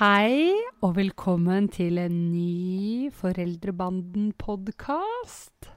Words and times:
Hei, 0.00 0.56
og 0.80 0.94
velkommen 0.96 1.66
til 1.68 2.00
en 2.00 2.32
ny 2.32 3.12
Foreldrebanden-podkast. 3.12 5.68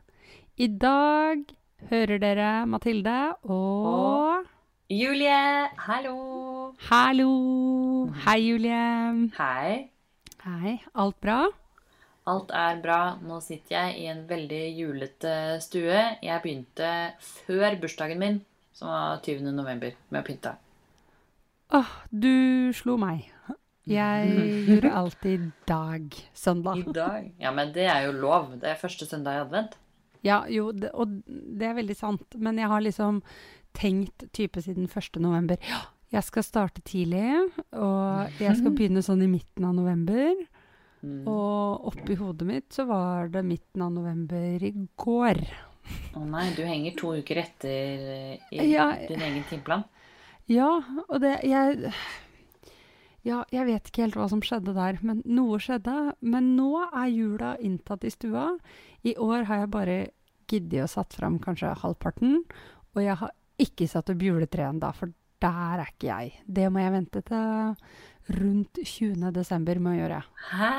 I 0.63 0.67
dag 0.79 1.43
hører 1.89 2.21
dere 2.23 2.63
Mathilde 2.71 3.35
og 3.43 4.47
Julie, 4.87 5.67
hallo. 5.75 6.15
Hallo! 6.87 8.07
Hei, 8.23 8.39
Julie. 8.45 9.27
Hei. 9.35 9.91
Hei. 10.45 10.79
Alt 10.95 11.19
bra? 11.19 11.51
Alt 12.23 12.55
er 12.55 12.79
bra. 12.85 13.17
Nå 13.19 13.43
sitter 13.43 13.75
jeg 13.75 13.99
i 14.05 14.07
en 14.13 14.23
veldig 14.29 14.77
julete 14.77 15.59
stue. 15.67 15.99
Jeg 16.23 16.39
begynte 16.47 17.11
før 17.19 17.75
bursdagen 17.83 18.23
min, 18.23 18.39
som 18.71 18.87
var 18.87 19.19
20. 19.27 19.51
november, 19.51 19.91
med 20.07 20.23
å 20.23 20.25
pynte. 20.31 20.55
Åh, 21.75 21.91
du 22.07 22.71
slo 22.71 22.95
meg. 22.95 23.27
Jeg 23.89 24.29
gjorde 24.67 24.91
alltid 24.95 25.47
dag, 25.67 26.13
søndag. 26.33 26.77
I 26.79 26.93
dag? 26.95 27.31
Ja, 27.41 27.51
men 27.51 27.73
det 27.75 27.87
er 27.91 28.05
jo 28.07 28.13
lov. 28.15 28.53
Det 28.61 28.69
er 28.71 28.79
første 28.79 29.05
søndag 29.09 29.35
i 29.35 29.41
advent. 29.43 29.75
Ja, 30.23 30.43
jo, 30.47 30.69
det, 30.71 30.93
og 30.95 31.17
det 31.27 31.67
er 31.67 31.75
veldig 31.75 31.97
sant. 31.99 32.37
Men 32.39 32.61
jeg 32.61 32.69
har 32.71 32.83
liksom 32.85 33.19
tenkt 33.75 34.23
type 34.31 34.61
siden 34.63 34.87
1. 34.87 35.19
november. 35.19 35.59
Ja, 35.67 35.81
jeg 36.13 36.23
skal 36.29 36.45
starte 36.47 36.83
tidlig, 36.85 37.25
og 37.75 38.39
jeg 38.39 38.55
skal 38.59 38.71
begynne 38.77 39.03
sånn 39.03 39.23
i 39.25 39.27
midten 39.31 39.67
av 39.67 39.75
november. 39.75 40.31
Mm. 41.03 41.25
Og 41.27 41.89
oppi 41.91 42.15
hodet 42.15 42.47
mitt 42.47 42.71
så 42.71 42.85
var 42.87 43.27
det 43.33 43.41
midten 43.43 43.83
av 43.83 43.91
november 43.91 44.63
i 44.63 44.71
går. 45.03 45.41
Å 46.15 46.21
nei, 46.23 46.45
du 46.55 46.61
henger 46.63 46.95
to 46.95 47.11
uker 47.19 47.41
etter 47.41 48.05
eh, 48.15 48.45
i 48.55 48.69
Ja. 48.71 48.93
din 49.09 49.19
egen 49.19 49.43
timeplan. 49.49 49.83
Ja, 50.47 50.69
og 51.09 51.19
det 51.23 51.39
Jeg 51.43 51.91
Ja, 53.23 53.43
jeg 53.55 53.67
vet 53.69 53.87
ikke 53.87 54.03
helt 54.03 54.17
hva 54.19 54.27
som 54.31 54.41
skjedde 54.43 54.73
der, 54.75 54.97
men 55.01 55.21
noe 55.23 55.59
skjedde. 55.63 56.13
Men 56.19 56.53
nå 56.57 56.71
er 56.89 57.07
jula 57.07 57.53
inntatt 57.63 58.03
i 58.03 58.11
stua. 58.11 58.49
I 59.07 59.15
år 59.15 59.47
har 59.47 59.63
jeg 59.63 59.71
bare 59.71 59.97
giddet 60.51 60.83
å 60.83 60.91
satt 60.91 61.15
fram 61.15 61.39
kanskje 61.43 61.71
halvparten. 61.83 62.41
Og 62.93 63.03
jeg 63.03 63.15
har 63.21 63.31
ikke 63.63 63.87
satt 63.87 64.11
opp 64.11 64.23
juletreet 64.23 64.73
ennå, 64.73 64.91
for 64.97 65.13
der 65.43 65.83
er 65.83 65.93
ikke 65.93 66.09
jeg. 66.09 66.33
Det 66.43 66.67
må 66.71 66.83
jeg 66.83 66.95
vente 66.97 67.23
til 67.27 67.75
rundt 68.39 68.79
20. 68.83 69.31
desember 69.35 69.79
med 69.83 69.95
å 69.95 69.99
gjøre. 70.01 70.19
Hæ? 70.51 70.69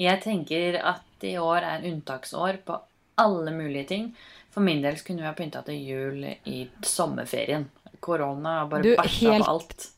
Jeg 0.00 0.22
tenker 0.24 0.80
at 0.80 1.28
i 1.28 1.36
år 1.40 1.68
er 1.68 1.86
unntaksår 1.88 2.60
på 2.64 2.80
alle 3.20 3.52
mulige 3.52 3.88
ting. 3.92 4.10
For 4.50 4.64
min 4.64 4.82
del 4.82 4.98
kunne 5.04 5.22
vi 5.22 5.28
ha 5.28 5.36
pynta 5.36 5.62
til 5.66 5.78
jul 5.84 6.24
i 6.26 6.60
sommerferien. 6.84 7.68
Korona 8.00 8.60
har 8.62 8.70
bare 8.72 8.96
bæsja 8.98 9.36
på 9.36 9.48
alt. 9.52 9.90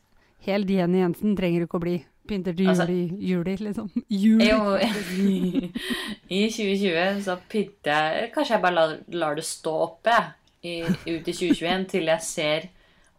Helt 0.45 0.69
Jenny 0.69 0.99
Jensen 1.03 1.35
trenger 1.39 1.65
ikke 1.65 1.79
å 1.79 1.83
bli. 1.83 1.95
Pynter 2.27 2.55
til 2.55 2.69
Altså- 2.71 2.87
jul 2.87 3.19
juli, 3.19 3.55
liksom. 3.59 3.89
Juli. 4.09 4.47
Jo, 4.47 4.77
i 6.39 6.45
2020 6.49 7.19
så 7.25 7.35
pynter 7.51 7.91
jeg 8.15 8.29
Kanskje 8.35 8.55
jeg 8.55 8.63
bare 8.63 8.77
lar, 8.77 8.93
lar 9.11 9.35
det 9.35 9.43
stå 9.43 9.73
oppe 9.89 10.15
i, 10.63 10.77
ut 10.87 11.27
i 11.27 11.33
2021 11.35 11.85
til 11.91 12.07
jeg 12.07 12.21
ser 12.23 12.69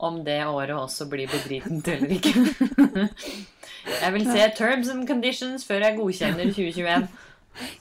om 0.04 0.22
det 0.24 0.40
året 0.48 0.74
også 0.76 1.06
blir 1.08 1.28
bedritent 1.30 1.86
eller 1.88 2.10
ikke. 2.16 2.32
Jeg 4.00 4.12
vil 4.14 4.24
se 4.24 4.46
terms 4.56 4.88
and 4.88 5.04
conditions 5.08 5.64
før 5.68 5.82
jeg 5.84 5.96
godkjenner 5.98 6.48
2021. 6.56 7.04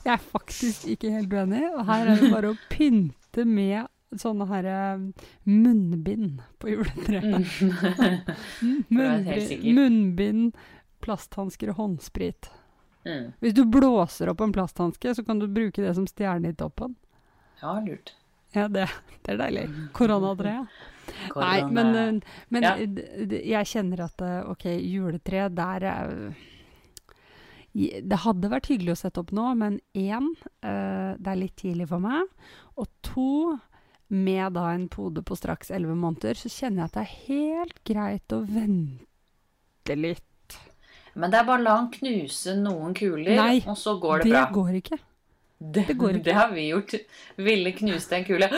Jeg 0.03 0.11
er 0.13 0.19
faktisk 0.19 0.85
ikke 0.91 1.11
helt 1.16 1.31
uenig. 1.33 1.61
Og 1.73 1.85
her 1.88 2.09
er 2.11 2.19
det 2.19 2.31
bare 2.31 2.52
å 2.52 2.57
pynte 2.69 3.45
med 3.47 3.88
sånne 4.22 4.47
her 4.50 4.66
eh, 4.69 5.03
munnbind 5.50 6.42
på 6.61 6.69
juletreet. 6.73 7.47
Mm. 8.61 8.83
Munnbind, 8.97 9.63
munnbind, 9.75 10.57
plasthansker 11.03 11.72
og 11.74 11.79
håndsprit. 11.81 12.50
Mm. 13.06 13.31
Hvis 13.44 13.56
du 13.57 13.66
blåser 13.68 14.29
opp 14.31 14.41
en 14.46 14.53
plasthanske, 14.56 15.16
så 15.18 15.25
kan 15.28 15.40
du 15.41 15.47
bruke 15.51 15.84
det 15.84 15.96
som 15.97 16.06
stjerne 16.07 16.53
i 16.53 16.56
toppen. 16.56 16.96
Ja, 17.62 17.78
lurt. 17.84 18.13
Ja, 18.53 18.68
det, 18.69 18.85
det 19.25 19.34
er 19.34 19.40
deilig. 19.41 19.66
Koronatreet. 19.97 20.68
Nei, 21.35 21.57
Korona. 21.59 21.68
men, 21.74 21.95
eh, 22.00 22.35
men 22.53 22.63
Ja. 22.63 22.75
d- 22.80 23.41
jeg 23.50 23.68
kjenner 23.68 24.06
at 24.06 24.22
eh, 24.24 24.40
ok, 24.53 24.66
juletre, 24.80 25.50
der 25.51 25.84
er 25.90 26.13
Det 27.74 28.19
hadde 28.22 28.51
vært 28.53 28.68
hyggelig 28.69 28.94
å 28.94 29.00
sette 29.01 29.19
opp 29.24 29.31
nå, 29.34 29.47
men 29.57 29.80
én, 29.97 30.28
eh, 30.62 31.16
det 31.18 31.31
er 31.31 31.40
litt 31.40 31.56
tidlig 31.57 31.88
for 31.90 32.00
meg. 32.03 32.28
Og 32.78 32.85
to, 33.01 33.57
med 34.09 34.53
da 34.53 34.68
en 34.74 34.88
pode 34.91 35.24
på 35.25 35.36
straks 35.38 35.72
elleve 35.72 35.96
måneder, 35.96 36.36
så 36.38 36.50
kjenner 36.52 36.84
jeg 36.84 36.91
at 36.91 36.97
det 36.97 37.03
er 37.03 37.16
helt 37.30 37.80
greit 37.88 38.36
å 38.36 38.41
vente 38.46 39.96
litt. 39.97 40.58
Men 41.16 41.30
det 41.30 41.40
er 41.40 41.47
bare 41.47 41.62
la 41.62 41.75
han 41.78 41.90
knuse 41.94 42.56
noen 42.58 42.94
kuler, 42.97 43.36
Nei, 43.38 43.58
og 43.69 43.78
så 43.78 43.97
går 44.02 44.24
det, 44.24 44.30
Det 44.30 44.38
bra. 44.38 44.46
går 44.53 44.78
ikke. 44.81 44.97
Det, 45.63 45.84
det 45.88 45.94
går 45.96 46.16
ikke. 46.18 46.24
det 46.25 46.34
har 46.36 46.50
vi 46.52 46.63
gjort. 46.68 46.94
Ville 47.40 47.72
knuste 47.78 48.18
en 48.18 48.25
kule. 48.28 48.50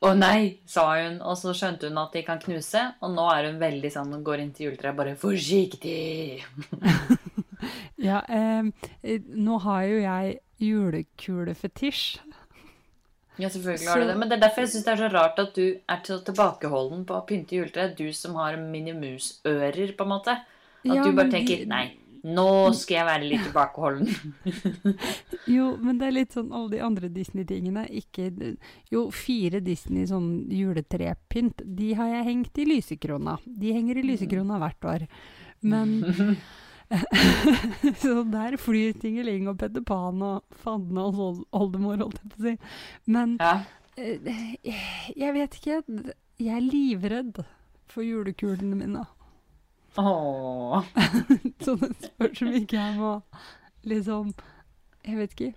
Å 0.00 0.12
nei, 0.16 0.60
sa 0.64 0.84
hun. 0.96 1.18
Og 1.20 1.36
så 1.36 1.52
skjønte 1.52 1.90
hun 1.90 1.98
at 2.00 2.14
de 2.16 2.22
kan 2.24 2.38
knuse. 2.40 2.80
Og 3.04 3.12
nå 3.12 3.26
er 3.34 3.50
hun 3.50 3.58
veldig 3.60 3.90
sånn, 3.92 4.14
og 4.16 4.22
går 4.24 4.40
inn 4.40 4.52
til 4.56 4.70
juletreet 4.70 4.96
bare 4.96 5.16
forsiktig. 5.20 6.40
Ja, 8.04 8.18
eh, 8.28 8.66
nå 9.32 9.56
har 9.64 9.84
jo 9.88 10.00
jeg 10.02 10.32
julekulefetisj. 10.60 12.18
Ja, 13.38 13.48
selvfølgelig 13.50 13.88
har 13.90 14.00
du 14.00 14.06
det. 14.06 14.16
Men 14.20 14.30
det 14.30 14.36
er 14.36 14.44
derfor 14.46 14.62
jeg 14.62 14.72
syns 14.74 14.86
det 14.86 14.92
er 14.94 15.02
så 15.02 15.10
rart 15.10 15.40
at 15.42 15.56
du 15.56 15.64
er 15.74 16.06
så 16.06 16.20
tilbakeholden 16.26 17.02
på 17.08 17.16
å 17.18 17.24
pynte 17.26 17.56
juletre. 17.58 17.88
Du 17.98 18.06
som 18.14 18.38
har 18.38 18.56
minimusører, 18.60 19.94
på 19.98 20.06
en 20.06 20.12
måte. 20.12 20.38
At 20.84 20.90
Ja, 20.90 21.02
du 21.02 21.16
bare 21.16 21.32
tenker 21.32 21.64
nei, 21.66 21.84
nå 22.24 22.72
skal 22.76 23.00
jeg 23.00 23.06
være 23.08 23.28
litt 23.28 23.46
tilbakeholden. 23.48 24.08
Jo, 25.56 25.74
men 25.76 25.98
det 26.00 26.06
er 26.08 26.14
litt 26.14 26.36
sånn 26.36 26.52
alle 26.54 26.76
de 26.76 26.82
andre 26.84 27.10
Disney-tingene. 27.12 27.86
Ikke 28.00 28.30
Jo, 28.92 29.08
fire 29.12 29.60
Disney 29.64 30.06
sånn 30.08 30.46
juletrepynt, 30.52 31.64
de 31.64 31.90
har 31.98 32.12
jeg 32.14 32.28
hengt 32.30 32.60
i 32.62 32.68
lysekrona. 32.70 33.38
De 33.44 33.74
henger 33.76 34.00
i 34.00 34.06
lysekrona 34.12 34.60
hvert 34.62 34.88
år. 34.94 35.08
Men 35.64 35.98
Så 38.02 38.22
der 38.30 38.56
flyr 38.60 38.92
Tingeling 39.00 39.48
og 39.50 39.58
Petter 39.60 39.82
Pan 39.86 40.22
og 40.22 40.44
fanden 40.64 40.98
og 41.00 41.18
old- 41.18 41.44
oldemor, 41.52 41.96
holdt 42.04 42.20
jeg 42.22 42.30
på 42.32 42.38
å 42.38 42.44
si. 42.46 42.54
Men 43.06 43.36
Ja. 43.40 43.54
eh, 43.96 44.56
jeg 45.16 45.34
vet 45.36 45.58
ikke. 45.60 45.82
Jeg 46.38 46.56
er 46.56 46.64
livredd 46.66 47.42
for 47.90 48.02
julekulene 48.06 48.74
mine. 48.78 49.04
Åh. 49.98 50.82
Så 51.64 51.76
det 51.78 51.92
spørs 52.02 52.42
om 52.42 52.54
ikke 52.58 52.80
jeg 52.80 52.96
må 52.98 53.12
liksom 53.86 54.32
Jeg 55.04 55.18
vet 55.20 55.34
ikke 55.36 55.52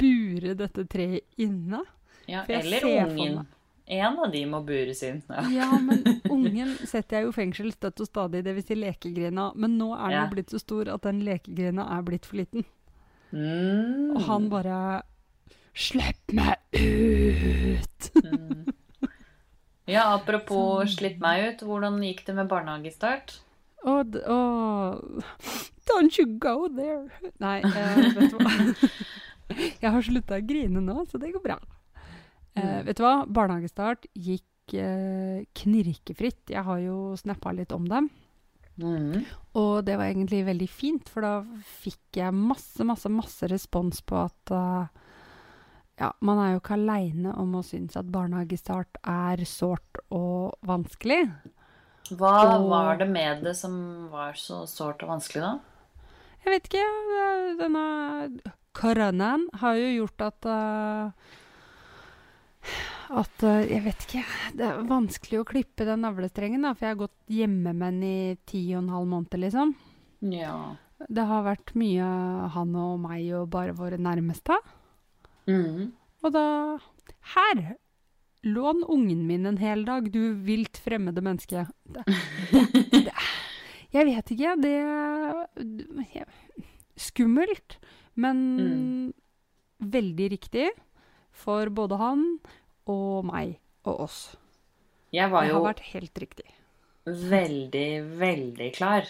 bure 0.00 0.54
dette 0.56 0.84
treet 0.88 1.26
inne. 1.42 1.82
Ja, 2.30 2.44
For 2.46 2.52
jeg 2.54 2.62
eller 2.64 2.80
ser 2.80 3.10
for 3.10 3.18
ungen. 3.18 3.46
En 3.86 4.18
av 4.22 4.30
de 4.32 4.44
må 4.46 4.60
bures 4.64 5.02
inn. 5.02 5.22
Ja. 5.28 5.42
Ja, 5.50 5.70
men 5.82 6.04
ungen 6.32 6.76
setter 6.86 7.18
jeg 7.18 7.24
jo 7.26 7.32
i 7.32 7.36
fengsel 7.36 7.72
støtt 7.74 8.00
og 8.00 8.06
stadig, 8.08 8.44
dvs. 8.46 8.66
Si 8.70 8.76
lekegrina. 8.78 9.48
Men 9.58 9.74
nå 9.78 9.90
er 9.96 10.08
den 10.08 10.18
Ja. 10.20 10.26
blitt 10.30 10.50
så 10.54 10.60
stor 10.62 10.88
at 10.94 11.02
den 11.02 11.20
lekegrina 11.26 11.88
er 11.98 12.02
blitt 12.06 12.26
for 12.28 12.36
liten. 12.40 12.64
Mm. 13.32 14.12
Og 14.16 14.20
han 14.28 14.48
bare 14.52 15.02
Slipp 15.74 16.32
meg 16.36 16.58
ut! 16.76 18.10
Mm. 18.22 18.68
Ja, 19.88 20.02
apropos 20.14 20.92
slipp 20.94 21.18
meg 21.20 21.42
ut. 21.48 21.62
Hvordan 21.66 21.96
gikk 22.04 22.20
det 22.26 22.34
med 22.36 22.46
barnehagestart? 22.48 23.32
D- 23.82 24.22
og 24.30 25.24
Don't 25.90 26.14
you 26.20 26.26
go 26.38 26.68
there! 26.70 27.08
Nei, 27.42 27.58
eh, 27.66 28.12
vet 28.14 28.30
du 28.30 28.38
hva. 28.38 28.52
Jeg 29.82 29.90
har 29.90 30.04
slutta 30.06 30.38
å 30.38 30.44
grine 30.46 30.80
nå, 30.84 31.02
så 31.10 31.18
det 31.18 31.32
går 31.34 31.42
bra. 31.44 31.56
Eh, 32.56 32.62
Mm. 32.62 32.84
vet 32.86 32.96
du 32.96 33.02
hva? 33.02 33.26
Barnehagestart 33.26 34.06
gikk 34.14 34.74
eh, 34.74 35.44
knirkefritt. 35.54 36.50
Jeg 36.50 36.62
har 36.64 36.78
jo 36.78 37.14
snappa 37.16 37.52
litt 37.56 37.72
om 37.72 37.86
dem. 37.88 38.10
Mm. 38.78 39.24
Og 39.54 39.84
det 39.84 39.96
var 39.98 40.06
egentlig 40.08 40.44
veldig 40.46 40.68
fint, 40.68 41.08
for 41.08 41.20
da 41.20 41.32
fikk 41.82 42.16
jeg 42.20 42.32
masse, 42.32 42.84
masse, 42.84 43.08
masse 43.12 43.48
respons 43.50 44.00
på 44.00 44.16
at 44.24 44.50
uh, 44.50 44.86
ja, 46.00 46.08
man 46.24 46.38
er 46.40 46.54
jo 46.54 46.60
ikke 46.62 46.78
aleine 46.78 47.34
om 47.36 47.52
å 47.58 47.62
synes 47.64 47.96
at 48.00 48.08
barnehagestart 48.10 48.96
er 49.04 49.44
sårt 49.44 50.00
og 50.10 50.56
vanskelig. 50.64 51.30
Hva 52.16 52.56
Og- 52.58 52.70
var 52.70 52.96
det 52.96 53.08
med 53.12 53.44
det 53.44 53.56
som 53.56 54.08
var 54.10 54.32
så 54.40 54.64
sårt 54.66 55.02
og 55.04 55.08
vanskelig, 55.18 55.42
da? 55.42 55.58
Jeg 56.44 56.50
vet 56.56 56.70
ikke. 56.72 56.86
Denne 57.60 58.40
koronaen 58.74 59.44
har 59.60 59.76
jo 59.78 59.92
gjort 60.06 60.24
at 60.26 60.46
eh, 60.48 61.10
At 63.12 63.42
eh, 63.44 63.66
Jeg 63.68 63.82
vet 63.84 64.04
ikke. 64.06 64.22
Det 64.56 64.64
er 64.68 64.82
vanskelig 64.88 65.40
å 65.42 65.46
klippe 65.48 65.84
den 65.88 66.00
navlestrengen, 66.06 66.62
da, 66.64 66.72
for 66.74 66.86
jeg 66.86 66.94
har 66.96 67.02
gått 67.04 67.18
hjemme 67.32 67.72
med 67.76 67.98
den 67.98 68.02
i 68.08 68.36
ti 68.48 68.62
og 68.74 68.82
en 68.84 68.92
halv 68.94 69.08
måned, 69.10 69.36
liksom. 69.42 69.74
Ja. 70.32 70.54
Det 71.10 71.24
har 71.26 71.42
vært 71.44 71.72
mye 71.76 72.06
han 72.54 72.74
og 72.78 73.00
meg 73.02 73.26
og 73.34 73.48
bare 73.52 73.74
våre 73.74 73.98
nærmeste. 73.98 74.56
Mm. 75.50 75.90
Og 76.22 76.32
da 76.34 76.44
Her! 77.34 77.76
Lån 78.44 78.80
ungen 78.90 79.20
min 79.28 79.46
en 79.46 79.58
hel 79.60 79.84
dag, 79.86 80.08
du 80.10 80.34
vilt 80.42 80.78
fremmede 80.82 81.22
menneske. 81.22 81.62
Det, 81.86 82.02
det, 82.50 82.62
det, 82.90 83.12
jeg 83.94 84.06
vet 84.08 84.32
ikke. 84.34 84.54
Det 84.58 84.72
skummelt, 86.98 87.76
men 88.18 88.40
Mm. 88.56 89.12
veldig 89.80 90.30
riktig 90.32 90.70
for 91.30 91.70
både 91.70 91.98
han 91.98 92.24
og 92.86 93.24
meg 93.24 93.58
og 93.84 94.00
oss. 94.06 94.36
Jeg 95.12 95.30
var 95.30 95.42
Det 95.44 95.50
jo 95.50 95.54
har 95.60 95.74
vært 95.74 95.80
helt 95.92 96.14
riktig. 96.18 96.46
veldig, 97.06 98.18
veldig 98.18 98.74
klar 98.74 99.04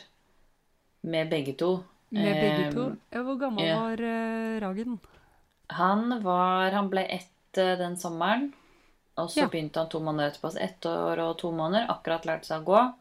med 1.03 1.31
begge 1.31 1.55
to. 1.59 1.85
Med 2.11 2.35
begge 2.41 2.73
to. 2.75 2.81
Ehm, 2.91 2.99
Ja, 3.13 3.23
hvor 3.23 3.39
gammel 3.41 3.65
ja. 3.67 3.77
var 3.81 4.01
eh, 4.01 4.61
Ragen? 4.61 4.99
Han 5.71 6.23
var 6.23 6.71
Han 6.73 6.91
ble 6.91 7.07
ett 7.09 7.57
eh, 7.59 7.77
den 7.79 7.97
sommeren. 7.97 8.53
Og 9.17 9.29
så 9.31 9.41
Ja. 9.43 9.47
begynte 9.49 9.77
han 9.79 9.89
to 9.89 10.01
måneder 10.01 10.31
etterpå. 10.31 10.51
Så 10.53 10.59
ett 10.61 10.81
år 10.87 11.19
og 11.19 11.39
to 11.39 11.51
måneder. 11.53 11.87
Akkurat 11.91 12.25
lært 12.25 12.45
seg 12.45 12.63
å 12.63 12.65
gå. 12.65 12.93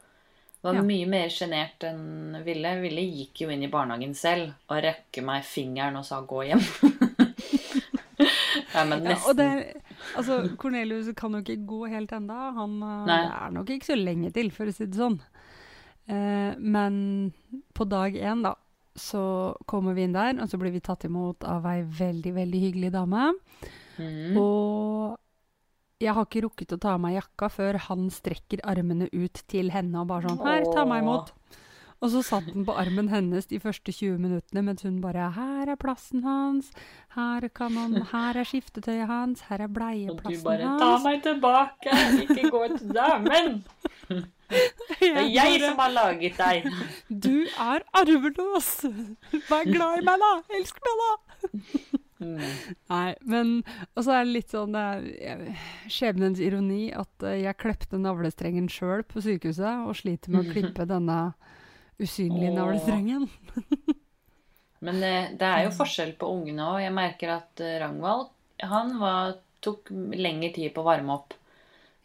Var 0.62 0.74
Ja. 0.76 0.82
mye 0.82 1.06
mer 1.08 1.28
sjenert 1.30 1.80
enn 1.84 2.44
Ville. 2.44 2.82
Ville 2.82 3.02
gikk 3.02 3.42
jo 3.42 3.50
inn 3.50 3.64
i 3.64 3.68
barnehagen 3.68 4.14
selv 4.16 4.54
og 4.70 4.84
rekke 4.84 5.22
meg 5.24 5.44
fingeren 5.44 5.96
og 5.98 6.06
sa 6.06 6.22
'gå 6.22 6.44
hjem'. 6.52 6.62
ja, 8.74 8.86
men 8.86 9.04
Ja, 9.04 9.16
og 9.26 9.36
nesten. 9.36 9.38
det, 9.38 9.82
altså, 10.18 10.42
Cornelius 10.62 11.12
kan 11.18 11.36
jo 11.36 11.44
ikke 11.44 11.62
gå 11.70 11.86
helt 11.92 12.12
enda. 12.16 12.52
Han, 12.58 12.78
eh, 12.84 13.06
Nei. 13.10 13.22
det 13.22 13.38
er 13.38 13.56
nok 13.58 13.72
ikke 13.76 13.92
så 13.92 13.98
lenge 14.00 14.34
til, 14.36 14.52
for 14.56 14.70
å 14.70 14.76
si 14.76 14.88
det 14.88 15.00
sånn. 15.00 15.20
Eh, 16.12 16.58
men 16.58 16.96
på 17.78 17.88
dag 17.90 18.18
én, 18.18 18.44
da, 18.46 18.56
så 18.98 19.24
kommer 19.70 19.96
vi 19.96 20.06
inn 20.08 20.16
der, 20.18 20.36
og 20.42 20.50
så 20.52 20.60
blir 20.60 20.74
vi 20.74 20.84
tatt 20.84 21.06
imot 21.08 21.46
av 21.48 21.66
ei 21.72 21.82
veldig, 21.84 22.36
veldig 22.36 22.64
hyggelig 22.66 22.94
dame. 22.96 23.32
Mm. 24.02 24.38
Og 24.40 25.18
jeg 26.02 26.16
har 26.18 26.26
ikke 26.26 26.46
rukket 26.48 26.76
å 26.76 26.80
ta 26.82 26.96
av 26.96 27.04
meg 27.04 27.20
jakka 27.20 27.50
før 27.54 27.78
han 27.88 28.10
strekker 28.14 28.64
armene 28.68 29.08
ut 29.14 29.44
til 29.52 29.70
henne 29.74 30.02
og 30.02 30.10
bare 30.10 30.32
sånn 30.32 30.42
Her, 30.42 30.66
ta 30.74 30.86
meg 30.90 31.04
imot. 31.06 31.30
Og 32.02 32.10
så 32.10 32.24
satt 32.26 32.48
den 32.50 32.66
på 32.66 32.74
armen 32.74 33.12
hennes 33.12 33.46
de 33.46 33.60
første 33.62 33.94
20 33.94 34.18
minuttene 34.18 34.64
mens 34.66 34.82
hun 34.82 34.98
bare 35.04 35.28
Her 35.36 35.70
er 35.70 35.78
plassen 35.78 36.24
hans. 36.26 36.72
Her, 37.14 37.46
kan 37.54 37.78
han, 37.78 38.00
her 38.10 38.40
er 38.42 38.48
skiftetøyet 38.48 39.06
hans. 39.10 39.46
Her 39.50 39.68
er 39.68 39.70
bleieplassen 39.70 40.26
hans.' 40.26 40.42
Og 40.42 40.42
du 40.42 40.50
bare 40.50 40.66
bare 40.66 40.80
'ta 40.82 41.04
meg 41.04 41.22
tilbake', 41.28 41.94
ikke 42.26 42.50
gå 42.50 42.68
til 42.78 42.94
damen. 42.96 43.64
Det 44.52 45.08
er 45.16 45.30
jeg 45.32 45.62
som 45.62 45.78
har 45.80 45.92
laget 45.96 46.38
deg. 46.38 46.66
Du 47.26 47.46
er 47.48 47.86
arveløs! 47.94 48.72
Vær 49.48 49.64
glad 49.64 50.02
i 50.02 50.06
meg, 50.10 50.26
da! 50.26 50.32
Elsk 50.58 50.82
meg, 50.84 51.04
da! 51.06 51.12
Mm. 52.22 52.42
Nei, 52.92 53.16
men 53.26 53.64
Og 53.96 54.04
så 54.06 54.12
er 54.14 54.28
det 54.28 54.34
litt 54.36 54.52
sånn 54.54 54.76
det 54.76 54.84
er, 55.26 55.40
Skjebnens 55.90 56.38
ironi 56.44 56.92
at 56.94 57.26
eh, 57.26 57.40
jeg 57.48 57.58
klepte 57.58 57.98
navlestrengen 57.98 58.68
sjøl 58.70 59.02
på 59.08 59.24
sykehuset, 59.26 59.88
og 59.88 59.98
sliter 59.98 60.36
med 60.36 60.46
å 60.46 60.52
klippe 60.52 60.86
denne 60.86 61.22
usynlige 62.02 62.54
navlestrengen. 62.56 63.28
Men 64.86 65.04
eh, 65.06 65.30
det 65.38 65.46
er 65.48 65.66
jo 65.68 65.74
forskjell 65.78 66.16
på 66.18 66.30
ungene 66.34 66.66
òg. 66.74 66.80
Jeg 66.84 66.94
merker 66.96 67.36
at 67.38 67.62
Rangvald 67.62 67.82
Ragnvald 67.84 68.30
han 68.62 68.92
var, 69.02 69.36
tok 69.66 69.90
lengre 70.18 70.52
tid 70.54 70.74
på 70.74 70.82
å 70.84 70.86
varme 70.86 71.16
opp. 71.16 71.34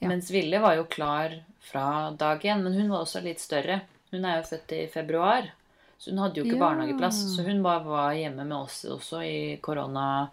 Ja. 0.00 0.08
Mens 0.08 0.30
Ville 0.32 0.60
var 0.60 0.76
jo 0.78 0.84
klar 0.88 1.34
fra 1.64 2.10
dag 2.16 2.40
én. 2.44 2.62
Men 2.64 2.76
hun 2.76 2.88
var 2.92 3.04
også 3.04 3.20
litt 3.24 3.40
større. 3.40 3.80
Hun 4.12 4.24
er 4.24 4.38
jo 4.40 4.46
født 4.50 4.72
i 4.76 4.82
februar. 4.92 5.50
Så 5.98 6.12
hun 6.12 6.20
hadde 6.20 6.40
jo 6.40 6.44
ikke 6.46 6.56
Ja. 6.56 6.62
barnehageplass. 6.64 7.20
Så 7.36 7.44
hun 7.44 7.62
bare 7.64 7.84
var 7.84 8.12
hjemme 8.16 8.44
med 8.44 8.56
oss 8.56 8.84
også 8.88 9.22
i 9.24 9.56
koronatida. 9.60 10.30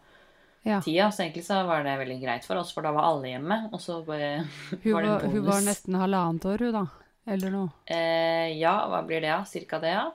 Ja. 0.63 0.79
Så 1.11 1.23
egentlig 1.25 1.43
så 1.43 1.57
var 1.67 1.83
det 1.83 1.97
veldig 1.99 2.21
greit 2.21 2.45
for 2.47 2.55
oss, 2.55 2.71
for 2.71 2.81
da 2.83 2.91
var 2.95 3.03
alle 3.03 3.33
hjemme. 3.33 3.69
Og 3.73 3.81
så 3.83 3.99
bare 4.05 4.45
Hun 4.83 4.93
var 4.93 5.01
det 5.01 5.09
en 5.09 5.19
bonus. 5.19 5.33
hun 5.33 5.45
var 5.45 5.61
nesten 5.61 5.95
halvannet 5.99 6.45
år, 6.45 6.57
hun 6.59 6.71
da. 6.73 6.85
Eller 7.25 7.53
noe. 7.53 7.71
Eh, 7.85 8.51
ja, 8.59 8.73
hva 8.91 9.01
blir 9.07 9.21
det, 9.23 9.29
ja? 9.31 9.41
Cirka 9.47 9.79
det, 9.79 9.93
ja. 9.95 10.09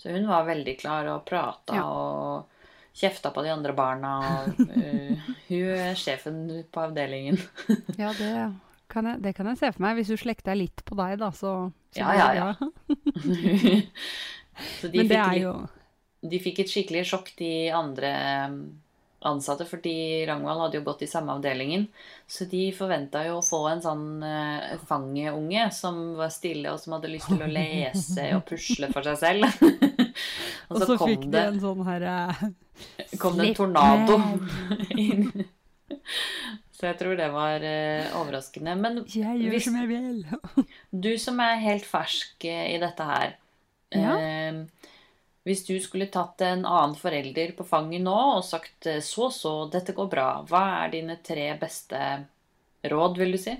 Så 0.00 0.10
hun 0.14 0.26
var 0.28 0.46
veldig 0.48 0.74
klar 0.80 1.06
og 1.12 1.24
prata 1.28 1.76
Ja. 1.76 1.84
og 1.86 2.50
kjefta 2.94 3.30
på 3.34 3.42
de 3.44 3.50
andre 3.52 3.72
barna. 3.76 4.12
Og, 4.46 4.60
uh, 4.70 5.28
hun 5.50 5.68
er 5.74 5.98
sjefen 5.98 6.44
på 6.70 6.84
avdelingen. 6.88 7.38
Ja, 8.00 8.12
det 8.16 8.32
kan, 8.90 9.06
jeg, 9.10 9.22
det 9.24 9.34
kan 9.36 9.48
jeg 9.50 9.58
se 9.60 9.72
for 9.74 9.82
meg. 9.84 9.96
Hvis 9.98 10.12
hun 10.14 10.20
slekter 10.20 10.58
litt 10.58 10.84
på 10.86 10.96
deg, 10.98 11.18
da, 11.22 11.30
så, 11.34 11.54
så 11.94 12.00
Ja, 12.00 12.14
ja, 12.14 12.28
ja. 12.40 12.50
Så 14.78 14.86
de 14.86 15.00
Men 15.02 15.08
det 15.10 15.16
fikk, 15.18 15.32
er 15.32 15.40
jo 15.42 15.54
de 16.24 16.38
fikk 16.40 16.60
et 16.62 16.70
skikkelig 16.70 17.00
sjokk, 17.08 17.32
de 17.36 17.48
andre 17.74 18.10
ansatte, 19.28 19.64
fordi 19.68 19.92
Ragnvald 20.28 20.60
hadde 20.66 20.78
jo 20.78 20.84
gått 20.86 21.02
i 21.06 21.08
samme 21.10 21.34
avdelingen. 21.36 21.86
Så 22.30 22.46
de 22.50 22.66
forventa 22.76 23.22
jo 23.26 23.38
å 23.38 23.44
få 23.44 23.62
en 23.70 23.82
sånn 23.84 24.04
uh, 24.24 24.74
fangeunge 24.88 25.66
som 25.74 26.14
var 26.18 26.32
stille, 26.34 26.72
og 26.72 26.80
som 26.82 26.96
hadde 26.96 27.12
lyst 27.12 27.30
til 27.32 27.42
å 27.44 27.50
lese 27.50 28.28
og 28.36 28.44
pusle 28.48 28.90
for 28.94 29.06
seg 29.06 29.20
selv. 29.22 29.48
Og 30.70 30.78
så 30.80 30.94
kom 30.96 31.10
fikk 31.10 31.24
de 31.32 31.40
en 31.40 31.58
sånn 31.60 31.82
herre 31.84 32.12
kom 33.20 33.36
det 33.38 33.50
en 33.50 33.56
tornado 33.58 34.16
inn. 35.04 35.28
Så 36.74 36.88
jeg 36.88 36.96
tror 36.98 37.18
det 37.18 37.28
var 37.34 37.62
uh, 37.62 38.16
overraskende. 38.20 38.74
Men 38.80 39.02
Jeg 39.06 39.38
gjør 39.42 39.54
Hvis- 39.54 39.68
som 39.68 39.76
jeg 39.78 39.90
vil. 39.90 40.24
du 41.06 41.10
som 41.22 41.40
er 41.44 41.60
helt 41.62 41.86
fersk 41.88 42.46
eh, 42.50 42.74
i 42.74 42.80
dette 42.82 43.06
her 43.10 43.36
Ja. 43.94 44.16
Hvis 45.44 45.66
du 45.66 45.74
skulle 45.80 46.08
tatt 46.08 46.40
en 46.40 46.64
annen 46.64 46.94
forelder 46.96 47.52
på 47.56 47.66
fanget 47.68 48.00
nå 48.04 48.16
og 48.38 48.44
sagt 48.46 48.88
eh, 48.88 49.02
så, 49.04 49.28
så, 49.32 49.52
dette 49.72 49.92
går 49.96 50.08
bra, 50.08 50.28
hva 50.48 50.64
er 50.80 50.94
dine 50.94 51.18
tre 51.20 51.50
beste 51.60 51.98
råd, 52.88 53.20
vil 53.20 53.36
du 53.36 53.40
si? 53.40 53.52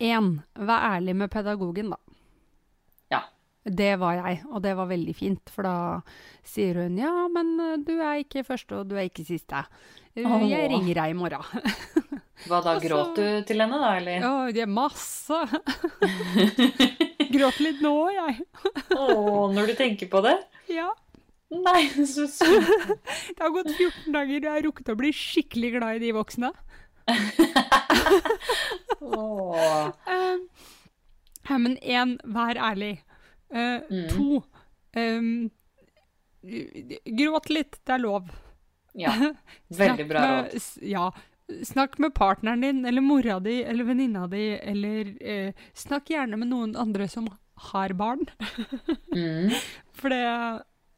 Én, 0.00 0.30
vær 0.56 0.86
ærlig 0.94 1.12
med 1.20 1.28
pedagogen, 1.32 1.92
da. 1.92 1.98
Ja. 3.12 3.20
Det 3.60 3.90
var 4.00 4.16
jeg, 4.22 4.40
og 4.48 4.64
det 4.64 4.72
var 4.78 4.88
veldig 4.88 5.16
fint. 5.18 5.52
For 5.52 5.68
da 5.68 5.76
sier 6.40 6.80
hun 6.80 6.96
ja, 6.96 7.12
men 7.28 7.52
eh, 7.60 7.76
du 7.84 7.98
er 7.98 8.24
ikke 8.24 8.46
første, 8.48 8.80
og 8.80 8.88
du 8.88 8.96
er 8.96 9.10
ikke 9.10 9.28
siste. 9.28 9.60
Jeg 10.16 10.24
Åh. 10.24 10.48
Ringer 10.72 11.02
deg 11.02 11.12
i 11.12 11.20
morgen. 11.20 11.70
Hva 12.48 12.64
da, 12.64 12.78
gråt 12.86 13.20
du 13.20 13.28
til 13.44 13.60
henne, 13.60 13.76
da, 13.76 13.92
eller? 14.00 14.24
Ja, 14.24 14.34
det 14.56 14.64
er 14.64 14.72
masse. 14.80 15.44
Gråt 17.40 17.60
litt 17.64 17.80
nå, 17.84 17.94
jeg. 18.12 18.42
Å, 18.96 19.04
når 19.54 19.70
du 19.72 19.78
tenker 19.78 20.10
på 20.12 20.20
det? 20.26 20.36
Ja. 20.70 20.90
Nei, 21.50 21.88
så 22.06 22.26
søtt. 22.30 22.68
Det 23.34 23.40
har 23.42 23.50
gått 23.54 23.72
14 23.72 24.12
dager, 24.14 24.36
og 24.36 24.44
jeg 24.46 24.52
har 24.52 24.66
rukket 24.68 24.92
å 24.92 24.98
bli 25.00 25.10
skikkelig 25.16 25.70
glad 25.78 25.96
i 25.98 26.02
de 26.04 26.12
voksne. 26.14 26.52
Åh. 29.00 29.88
Um, 30.06 30.44
ja, 31.48 31.58
men 31.58 31.78
én, 31.82 32.18
vær 32.24 32.60
ærlig. 32.70 33.00
Uh, 33.50 33.80
Mm. 33.90 34.06
To, 34.12 34.42
um, 34.94 35.50
gråt 37.18 37.50
litt, 37.50 37.80
det 37.82 37.96
er 37.96 38.04
lov. 38.04 38.30
Ja, 38.94 39.16
veldig 39.80 40.06
bra 40.10 40.22
råd. 40.28 40.54
Ja. 40.86 41.08
Snakk 41.66 41.98
med 41.98 42.14
partneren 42.14 42.60
din, 42.64 42.84
eller 42.86 43.04
mora 43.04 43.40
di, 43.40 43.62
eller 43.62 43.84
venninna 43.84 44.26
di, 44.30 44.44
eller 44.58 45.14
eh, 45.22 45.52
snakk 45.74 46.10
gjerne 46.12 46.38
med 46.40 46.50
noen 46.52 46.76
andre 46.78 47.08
som 47.08 47.28
har 47.70 47.96
barn. 47.98 48.26
Mm. 49.10 49.50
For 49.98 50.12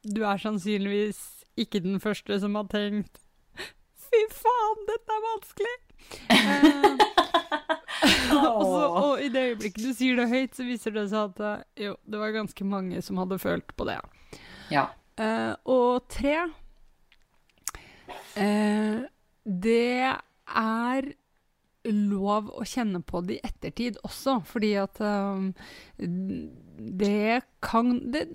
du 0.05 0.21
er 0.29 0.41
sannsynligvis 0.41 1.21
ikke 1.57 1.81
den 1.81 2.01
første 2.01 2.37
som 2.43 2.59
har 2.59 2.67
tenkt 2.69 3.23
Fy 4.13 4.21
faen, 4.29 4.83
dette 4.89 5.15
er 5.17 5.23
vanskelig! 5.25 5.77
Eh, 6.29 6.83
og, 8.37 8.65
så, 8.67 8.83
og 9.01 9.23
i 9.25 9.31
det 9.33 9.45
øyeblikket 9.53 9.87
du 9.87 9.93
sier 9.97 10.19
det 10.21 10.29
høyt, 10.29 10.53
så 10.59 10.67
viser 10.69 10.93
det 10.97 11.07
seg 11.09 11.31
at 11.31 11.41
eh, 11.49 11.87
jo, 11.87 11.95
det 12.05 12.21
var 12.21 12.35
ganske 12.37 12.67
mange 12.69 13.01
som 13.05 13.21
hadde 13.23 13.41
følt 13.41 13.73
på 13.79 13.87
det. 13.89 13.97
Ja. 14.73 14.91
Eh, 15.17 15.55
og 15.73 16.05
tre 16.13 16.37
eh, 18.37 19.01
Det 19.45 19.97
er 20.49 21.13
lov 21.85 22.51
å 22.55 22.63
kjenne 22.65 23.01
på 23.03 23.25
det 23.27 23.41
i 23.41 23.47
ettertid 23.49 23.97
også, 24.07 24.37
fordi 24.47 24.75
at 24.79 25.01
um, 25.03 25.49
det 25.99 27.43
kan 27.61 27.97
det, 28.13 28.29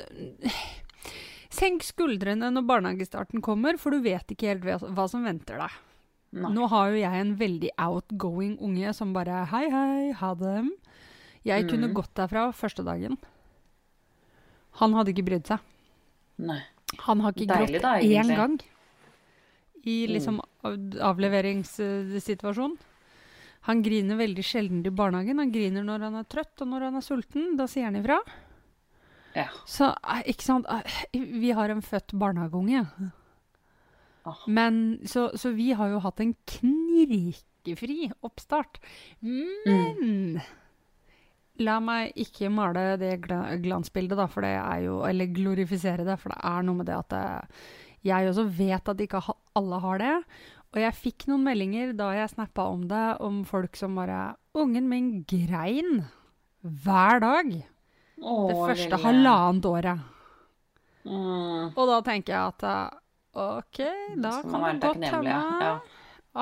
Senk 1.50 1.82
skuldrene 1.88 2.50
når 2.52 2.66
barnehagestarten 2.68 3.42
kommer, 3.42 3.78
for 3.80 3.96
du 3.96 4.02
vet 4.04 4.28
ikke 4.36 4.50
helt 4.52 4.66
hva, 4.92 5.06
som 5.10 5.24
venter 5.24 5.58
deg. 5.64 5.78
Nei. 6.38 6.50
Nå 6.54 6.68
har 6.70 6.92
jo 6.92 7.00
jeg 7.00 7.22
en 7.24 7.32
veldig 7.40 7.70
outgoing 7.80 8.58
unge 8.60 8.92
som 8.94 9.14
bare 9.16 9.46
Hei, 9.48 9.64
hei, 9.72 10.12
ha 10.20 10.34
dem. 10.36 10.74
Jeg 11.48 11.70
kunne 11.70 11.88
Mhm. 11.88 11.94
gått 11.96 12.14
derfra 12.20 12.50
første 12.54 12.84
dagen. 12.84 13.16
Han 14.82 14.94
hadde 14.94 15.14
ikke 15.16 15.24
brydd 15.26 15.48
seg. 15.48 15.60
Nei. 16.38 16.60
Han 17.08 17.22
har 17.24 17.32
ikke 17.32 17.48
Deilig 17.48 17.80
grått 17.80 17.82
da, 17.82 17.96
én 18.04 18.36
gang 18.36 18.60
i 19.86 20.06
Mm. 20.06 20.14
liksom 20.14 20.40
av- 20.40 20.50
avleveringssituasjon. 21.09 22.77
Han 23.67 23.83
griner 23.83 24.19
veldig 24.19 24.43
sjelden 24.45 24.83
i 24.86 24.93
barnehagen. 24.95 25.41
Han 25.41 25.51
griner 25.51 25.83
når 25.83 26.05
han 26.07 26.19
er 26.21 26.27
trøtt 26.31 26.63
og 26.63 26.69
når 26.71 26.88
han 26.88 27.00
er 27.00 27.05
sulten. 27.05 27.55
Da 27.59 27.67
sier 27.67 27.89
han 27.89 28.00
ifra. 28.00 28.19
Ja. 29.36 29.50
Så 29.69 29.91
eh, 29.91 30.24
ikke 30.31 30.45
sant 30.47 30.69
eh, 30.71 31.01
Vi 31.13 31.51
har 31.53 31.69
en 31.69 31.83
født 31.86 32.15
barnehageunge. 32.17 32.86
Ah. 34.27 34.45
Men 34.47 35.00
så, 35.07 35.29
så 35.36 35.51
vi 35.55 35.71
har 35.77 35.91
jo 35.91 36.00
hatt 36.03 36.24
en 36.24 36.33
knirkefri 36.50 38.12
oppstart. 38.25 38.79
Men 39.19 40.39
la 41.63 41.79
meg 41.81 42.15
ikke 42.19 42.51
male 42.53 42.95
det 43.01 43.17
glansbildet, 43.25 44.17
da, 44.19 44.27
for 44.29 44.45
det 44.45 44.53
er 44.59 44.83
jo 44.86 45.00
Eller 45.07 45.31
glorifisere 45.33 46.05
det, 46.05 46.19
for 46.21 46.33
det 46.33 46.39
er 46.45 46.65
noe 46.67 46.81
med 46.81 46.89
det 46.89 46.97
at 46.97 47.13
det, 47.13 47.25
jeg 48.05 48.29
også 48.29 48.45
vet 48.59 48.91
at 48.91 49.01
ikke 49.03 49.24
alle 49.57 49.79
har 49.83 50.01
det. 50.01 50.13
Og 50.75 50.81
jeg 50.81 50.97
fikk 50.97 51.27
noen 51.29 51.45
meldinger 51.47 51.93
da 51.97 52.12
jeg 52.17 52.33
snappa 52.33 52.67
om 52.69 52.83
det, 52.89 53.05
om 53.24 53.41
folk 53.47 53.77
som 53.79 53.95
bare 53.97 54.36
Ungen 54.57 54.88
min 54.89 55.09
grein 55.29 56.03
hver 56.62 57.21
dag 57.21 57.51
Åh, 57.53 58.47
det 58.50 58.55
første 58.57 58.89
lille. 58.89 59.03
halvannet 59.03 59.67
året. 59.69 60.00
Mm. 61.05 61.69
Og 61.77 61.83
da 61.88 62.00
tenker 62.03 62.33
jeg 62.33 62.53
at 62.55 62.65
eh, 62.67 62.97
OK, 63.38 63.79
da 64.17 64.33
Skal 64.39 64.51
kan 64.51 64.65
det 64.65 64.89
godt 64.89 65.05
hende 65.05 65.36
ja. 65.38 65.74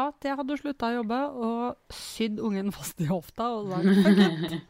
at 0.06 0.26
jeg 0.26 0.40
hadde 0.40 0.58
slutta 0.62 0.90
å 0.90 0.96
jobbe 1.02 1.22
og 1.46 1.94
sydd 1.94 2.40
ungen 2.40 2.72
fast 2.78 3.04
i 3.04 3.10
hofta 3.12 3.52
og 3.60 3.74
sagt 3.76 4.04
fuck. 4.08 4.60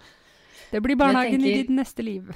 Det 0.71 0.81
blir 0.81 0.97
barnehagen 0.97 1.43
i 1.45 1.51
ditt 1.59 1.69
neste 1.71 2.03
liv. 2.03 2.31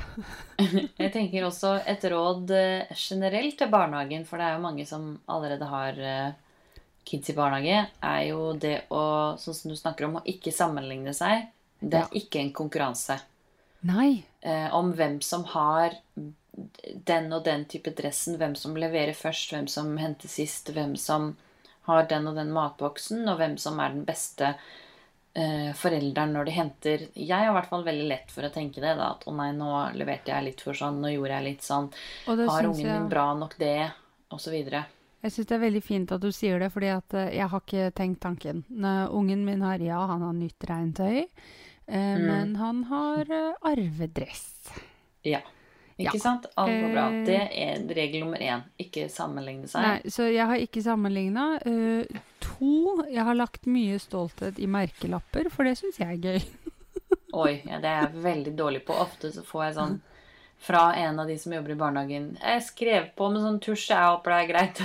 Jeg 1.02 1.10
tenker 1.12 1.48
også 1.48 1.74
et 1.90 2.04
råd 2.14 2.52
eh, 2.56 2.92
generelt 2.94 3.58
til 3.60 3.72
barnehagen, 3.74 4.22
for 4.30 4.40
det 4.40 4.46
er 4.46 4.54
jo 4.54 4.62
mange 4.64 4.86
som 4.88 5.08
allerede 5.28 5.68
har 5.68 5.98
eh, 5.98 6.38
kids 7.10 7.32
i 7.32 7.38
barnehage, 7.38 7.86
er 8.06 8.22
jo 8.30 8.54
det 8.54 8.76
å, 8.94 9.04
sånn 9.42 9.58
som 9.58 9.74
du 9.74 9.78
snakker 9.80 10.08
om, 10.08 10.20
å 10.20 10.28
ikke 10.30 10.54
sammenligne 10.56 11.14
seg. 11.18 11.50
Det 11.80 12.04
er 12.04 12.18
ikke 12.20 12.42
en 12.42 12.52
konkurranse 12.56 13.16
Nei. 13.88 14.26
eh, 14.42 14.68
om 14.76 14.92
hvem 14.94 15.22
som 15.24 15.46
har 15.54 15.96
den 17.08 17.32
og 17.34 17.46
den 17.46 17.64
type 17.72 17.94
dressen, 17.96 18.38
hvem 18.40 18.56
som 18.60 18.76
leverer 18.78 19.16
først, 19.16 19.54
hvem 19.54 19.68
som 19.72 19.96
henter 20.00 20.32
sist, 20.32 20.72
hvem 20.76 20.98
som 21.00 21.34
har 21.88 22.06
den 22.10 22.28
og 22.30 22.38
den 22.38 22.52
matboksen, 22.54 23.24
og 23.30 23.40
hvem 23.40 23.56
som 23.62 23.80
er 23.82 23.96
den 23.96 24.04
beste 24.08 24.52
eh, 25.34 25.72
forelderen 25.78 26.36
når 26.36 26.50
de 26.50 26.58
henter 26.58 27.08
Jeg 27.16 27.32
har 27.34 27.50
i 27.50 27.56
hvert 27.56 27.72
fall 27.72 27.88
veldig 27.88 28.08
lett 28.12 28.34
for 28.34 28.46
å 28.46 28.54
tenke 28.54 28.84
det. 28.84 28.94
da, 29.00 29.14
At 29.16 29.26
å 29.30 29.34
nei, 29.36 29.50
nå 29.56 29.72
leverte 29.98 30.34
jeg 30.34 30.50
litt 30.50 30.64
for 30.66 30.78
sånn, 30.78 31.02
nå 31.02 31.14
gjorde 31.16 31.40
jeg 31.40 31.48
litt 31.48 31.66
sånn. 31.66 31.90
Har 32.28 32.70
ungen 32.70 32.84
jeg, 32.84 32.94
min 32.94 33.10
bra 33.12 33.32
nok 33.40 33.58
det? 33.62 33.92
Og 34.30 34.42
så 34.42 34.54
videre. 34.54 34.84
Jeg 35.24 35.32
syns 35.32 35.48
det 35.50 35.56
er 35.58 35.64
veldig 35.66 35.84
fint 35.84 36.12
at 36.16 36.22
du 36.22 36.30
sier 36.32 36.60
det, 36.60 36.72
fordi 36.72 36.90
at 36.94 37.14
eh, 37.14 37.32
jeg 37.38 37.48
har 37.52 37.60
ikke 37.66 37.92
tenkt 37.98 38.20
tanken. 38.24 38.64
Ungen 39.12 39.46
min 39.46 39.62
har, 39.66 39.80
ja, 39.84 40.00
han 40.08 40.22
har 40.22 40.34
nytt 40.34 40.68
regntøy, 40.70 41.26
eh, 41.88 42.18
Mm. 42.18 42.26
men 42.28 42.56
han 42.56 42.84
har 42.84 43.22
eh, 43.32 43.54
arvedress. 43.66 44.70
Ja. 45.26 45.42
Ikke 46.00 46.14
Ja. 46.16 46.20
sant? 46.24 46.46
Alt 46.56 46.70
går 46.72 46.92
bra. 46.94 47.08
Eh. 47.12 47.26
Det 47.26 47.40
er 47.52 47.96
regel 47.96 48.22
nummer 48.24 48.38
én. 48.40 48.62
Ikke 48.80 49.10
sammenligne 49.12 49.68
seg. 49.68 49.82
Nei, 49.84 50.02
så 50.08 50.32
jeg 50.32 50.46
har 50.48 50.56
ikke 50.56 50.82
sammenligna. 50.82 51.60
to, 52.40 53.04
jeg 53.12 53.24
har 53.24 53.36
lagt 53.36 53.66
mye 53.68 54.00
stolthet 54.00 54.60
i 54.60 54.66
merkelapper, 54.68 55.50
for 55.52 55.64
det 55.68 55.78
syns 55.78 55.98
jeg 56.00 56.08
er 56.08 56.22
gøy. 56.24 56.42
Oi, 57.34 57.62
ja, 57.66 57.80
det 57.80 57.86
er 57.90 58.02
jeg 58.08 58.24
veldig 58.24 58.56
dårlig 58.56 58.86
på. 58.86 58.94
Ofte 58.96 59.32
så 59.34 59.44
får 59.44 59.64
jeg 59.66 59.76
sånn 59.76 60.02
fra 60.60 60.94
en 61.00 61.20
av 61.20 61.28
de 61.28 61.38
som 61.40 61.54
jobber 61.56 61.72
i 61.72 61.80
barnehagen 61.80 62.26
'Jeg 62.42 62.64
skrev 62.64 63.06
på 63.16 63.30
med 63.32 63.42
sånn 63.46 63.60
tusj, 63.64 63.86
jeg 63.94 64.10
håper 64.10 64.34
det 64.34 64.40
er 64.40 64.50
greit'. 64.52 64.82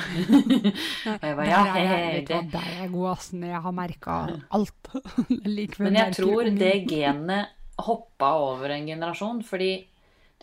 og 1.18 1.26
jeg 1.26 1.36
bare, 1.36 1.48
ja, 1.50 1.62
hei, 1.74 1.86
hei, 1.86 2.20
det. 2.20 2.42
der 2.52 2.68
er 2.68 2.78
jeg 2.84 2.92
god, 2.92 3.08
assen. 3.16 3.42
Jeg 3.42 3.62
har 3.66 3.74
merka 3.74 4.20
alt. 4.50 4.92
Men 5.82 5.98
jeg 5.98 6.14
tror 6.14 6.50
det 6.54 6.76
genet 6.86 7.50
hoppa 7.82 8.36
over 8.38 8.70
en 8.70 8.86
generasjon, 8.86 9.42
fordi 9.42 9.72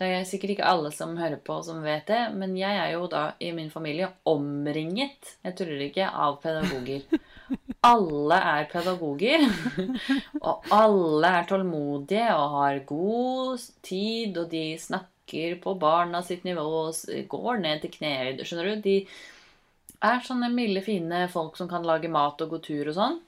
det 0.00 0.08
er 0.08 0.24
sikkert 0.26 0.54
ikke 0.54 0.68
alle 0.68 0.90
som 0.94 1.14
hører 1.20 1.38
på, 1.44 1.58
som 1.64 1.82
vet 1.84 2.08
det, 2.08 2.20
men 2.34 2.56
jeg 2.58 2.78
er 2.80 2.94
jo 2.94 3.04
da 3.12 3.34
i 3.44 3.52
min 3.54 3.68
familie 3.70 4.08
omringet, 4.28 5.36
jeg 5.44 5.56
tuller 5.58 5.84
ikke, 5.84 6.08
av 6.08 6.40
pedagoger. 6.42 7.04
Alle 7.84 8.38
er 8.54 8.66
pedagoger, 8.72 9.44
og 10.48 10.72
alle 10.72 11.32
er 11.38 11.48
tålmodige 11.48 12.28
og 12.34 12.56
har 12.56 12.82
god 12.88 13.68
tid, 13.84 14.40
og 14.40 14.50
de 14.50 14.64
snakker 14.80 15.11
på 15.62 15.74
barna 15.80 16.22
sitt 16.22 16.44
nivå 16.44 16.62
og 16.62 17.28
går 17.28 17.60
ned 17.62 17.80
til 17.80 17.92
knehøyde. 17.94 18.44
Skjønner 18.44 18.68
du? 18.68 18.82
De 18.84 18.96
er 20.02 20.24
sånne 20.26 20.50
milde, 20.52 20.82
fine 20.84 21.26
folk 21.32 21.56
som 21.56 21.68
kan 21.70 21.86
lage 21.86 22.10
mat 22.12 22.40
og 22.42 22.50
gå 22.50 22.60
tur 22.66 22.90
og 22.90 22.96
sånn. 22.98 23.20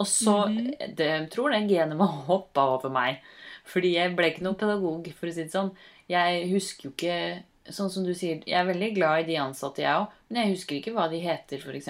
Og 0.00 0.06
så 0.08 0.46
mm 0.48 0.58
-hmm. 0.58 0.94
de, 0.96 1.28
tror 1.30 1.50
det 1.50 1.68
genet 1.68 1.96
må 1.96 2.04
hoppe 2.30 2.60
over 2.60 2.90
meg. 2.90 3.20
Fordi 3.64 3.94
jeg 3.94 4.16
ble 4.16 4.26
ikke 4.26 4.42
noen 4.42 4.58
pedagog, 4.58 5.12
for 5.14 5.26
å 5.26 5.32
si 5.32 5.42
det 5.42 5.52
sånn. 5.52 5.70
Jeg 6.08 6.50
husker 6.50 6.88
jo 6.88 6.90
ikke 6.90 7.42
Sånn 7.70 7.90
som 7.90 8.04
du 8.04 8.12
sier, 8.14 8.42
jeg 8.46 8.58
er 8.58 8.66
veldig 8.66 8.94
glad 8.94 9.20
i 9.20 9.26
de 9.26 9.36
ansatte, 9.38 9.82
jeg 9.82 9.94
òg. 9.94 10.08
Men 10.28 10.42
jeg 10.42 10.56
husker 10.56 10.76
ikke 10.76 10.92
hva 10.92 11.08
de 11.08 11.20
heter, 11.22 11.58
f.eks. 11.58 11.86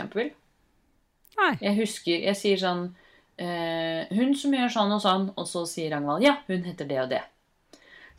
Nei. 1.39 1.57
Jeg 1.61 1.77
husker 1.77 2.13
Jeg 2.13 2.37
sier 2.37 2.59
sånn 2.61 2.95
eh, 3.39 4.05
Hun 4.13 4.35
som 4.37 4.53
gjør 4.53 4.69
sånn 4.69 4.93
og 4.93 5.01
sånn, 5.01 5.31
og 5.35 5.47
så 5.49 5.65
sier 5.67 5.91
Ragnvald 5.95 6.23
ja, 6.23 6.37
hun 6.47 6.63
heter 6.69 6.85
det 6.85 7.01
og 7.01 7.09
det. 7.09 7.23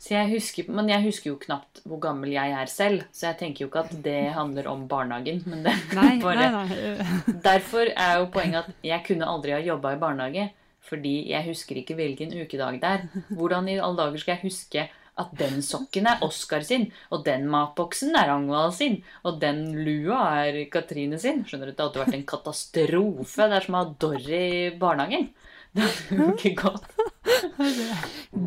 Så 0.04 0.12
jeg 0.12 0.34
husker, 0.34 0.66
Men 0.68 0.90
jeg 0.92 1.00
husker 1.06 1.30
jo 1.30 1.38
knapt 1.40 1.80
hvor 1.88 2.00
gammel 2.02 2.34
jeg 2.34 2.52
er 2.52 2.68
selv, 2.68 3.06
så 3.14 3.30
jeg 3.30 3.38
tenker 3.40 3.64
jo 3.64 3.70
ikke 3.70 3.84
at 3.86 3.94
det 4.04 4.18
handler 4.36 4.68
om 4.68 4.82
barnehagen. 4.88 5.40
Men 5.48 5.62
det 5.64 5.72
Nei, 5.96 6.18
bare 6.20 6.50
nei, 6.52 6.66
nei. 6.68 7.36
Derfor 7.48 7.88
er 7.88 8.18
jo 8.20 8.28
poenget 8.34 8.66
at 8.68 8.84
jeg 8.84 9.06
kunne 9.06 9.30
aldri 9.30 9.54
ha 9.56 9.62
jobba 9.64 9.94
i 9.94 10.02
barnehage. 10.02 10.50
Fordi 10.84 11.14
jeg 11.30 11.46
husker 11.46 11.80
ikke 11.80 11.96
hvilken 11.96 12.34
ukedag 12.36 12.76
det 12.82 12.90
er. 12.90 13.06
Hvordan 13.32 13.70
i 13.72 13.78
alle 13.78 13.96
dager 14.02 14.20
skal 14.20 14.36
jeg 14.36 14.50
huske 14.50 14.84
at 15.14 15.30
den 15.38 15.62
sokken 15.64 16.08
er 16.10 16.20
Oskar 16.26 16.64
sin, 16.66 16.88
og 17.14 17.22
den 17.24 17.46
matboksen 17.48 18.12
er 18.18 18.32
Angvald 18.34 18.74
sin, 18.76 18.98
og 19.22 19.38
den 19.40 19.62
lua 19.86 20.20
er 20.42 20.58
Katrine 20.72 21.16
sin? 21.22 21.44
Skjønner 21.48 21.70
du, 21.70 21.76
Det 21.78 21.86
hadde 21.86 22.02
vært 22.02 22.18
en 22.18 22.28
katastrofe. 22.28 23.48
Det 23.48 23.56
er 23.56 23.64
som 23.64 23.78
å 23.78 23.84
ha 23.84 23.94
Dorry 24.04 24.42
i 24.44 24.70
barnehagen. 24.76 25.30
Det 25.74 25.82
hadde 25.82 26.34
ikke 26.38 26.54
godt. 26.62 26.84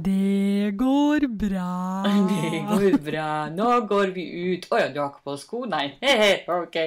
Det 0.06 0.78
går 0.80 1.28
bra. 1.40 1.72
Det 2.32 2.62
går 2.70 2.98
bra. 3.12 3.30
Nå 3.50 3.72
går 3.90 4.14
vi 4.16 4.26
ut. 4.54 4.68
Å 4.72 4.80
ja, 4.80 4.88
du 4.94 5.02
har 5.02 5.12
ikke 5.12 5.26
på 5.28 5.36
sko? 5.42 5.64
Nei. 5.70 5.90
He-he, 6.04 6.32
ok. 6.62 6.78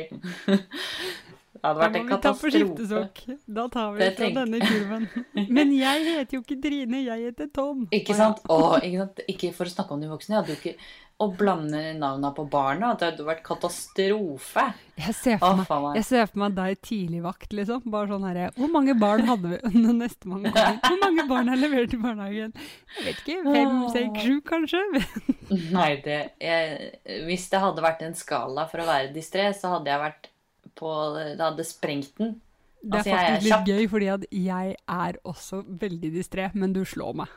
Det 1.61 1.69
hadde 1.69 1.81
vært 1.83 1.97
en 1.99 2.07
katastrofe. 2.09 3.35
Da 3.45 3.67
tar 3.69 3.93
vi 3.93 4.01
Det 4.01 4.15
fra 4.17 4.31
denne 4.39 4.61
kurven. 4.65 5.03
Men 5.59 5.75
jeg 5.77 6.07
heter 6.07 6.39
jo 6.39 6.41
ikke 6.41 6.57
Trine, 6.65 7.03
jeg 7.05 7.27
heter 7.29 7.51
Tom. 7.53 7.85
Ikke 7.93 8.17
sant? 8.17 8.41
Å, 8.49 8.79
ikke 8.81 9.03
sant? 9.03 9.21
Ikke 9.29 9.51
for 9.59 9.69
å 9.69 9.75
snakke 9.75 9.93
om 9.97 10.01
de 10.01 10.09
voksne. 10.09 10.39
Jeg 10.39 10.41
hadde 10.41 10.55
jo 10.57 10.61
ikke 10.63 10.77
Å 11.21 11.27
blande 11.37 11.83
navna 12.01 12.31
på 12.33 12.47
barna. 12.49 12.95
Det 12.97 13.11
hadde 13.11 13.27
vært 13.27 13.43
katastrofe. 13.45 14.65
Jeg 14.97 15.17
ser 15.19 15.37
for 15.43 15.61
meg, 15.61 15.69
oh, 15.69 15.91
jeg 15.99 16.07
ser 16.09 16.25
for 16.31 16.41
meg 16.47 16.57
deg 16.57 16.81
tidligvakt, 16.89 17.53
liksom. 17.59 17.85
Bare 17.93 18.09
sånn 18.09 18.25
herre 18.25 18.49
Hvor 18.57 18.73
mange 18.73 18.97
barn 19.05 19.29
hadde 19.29 19.53
vi 19.53 19.75
når 19.85 19.99
nestemann 19.99 20.49
kom? 20.49 20.81
Hvor 20.87 20.99
mange 21.05 21.29
barn 21.29 21.53
er 21.53 21.61
levert 21.61 21.93
i 21.93 22.01
barnehagen? 22.01 22.57
Jeg 22.97 23.05
vet 23.11 23.21
ikke. 23.21 23.39
Fem, 23.53 23.77
seks, 23.93 24.25
sju, 24.25 24.41
kanskje? 24.49 24.83
Nei, 25.77 25.93
det 26.09 26.19
jeg, 26.41 26.91
Hvis 27.29 27.49
det 27.53 27.65
hadde 27.69 27.85
vært 27.85 28.05
en 28.09 28.17
skala 28.17 28.65
for 28.73 28.81
å 28.81 28.89
være 28.89 29.13
distré, 29.13 29.51
så 29.53 29.77
hadde 29.77 29.93
jeg 29.93 30.07
vært 30.09 30.33
på 30.79 30.95
Det 31.17 31.41
hadde 31.41 31.67
sprengt 31.67 32.17
den. 32.19 32.41
Det 32.81 32.95
er 32.95 32.99
Altså, 32.99 33.11
faktisk 33.11 33.53
er 33.53 33.61
litt 33.61 33.69
gøy, 33.69 33.89
fordi 33.93 34.07
at 34.09 34.27
jeg 34.33 34.77
er 34.89 35.19
også 35.29 35.63
veldig 35.83 36.11
distré, 36.15 36.51
men 36.55 36.73
du 36.73 36.85
slår 36.89 37.17
meg. 37.23 37.35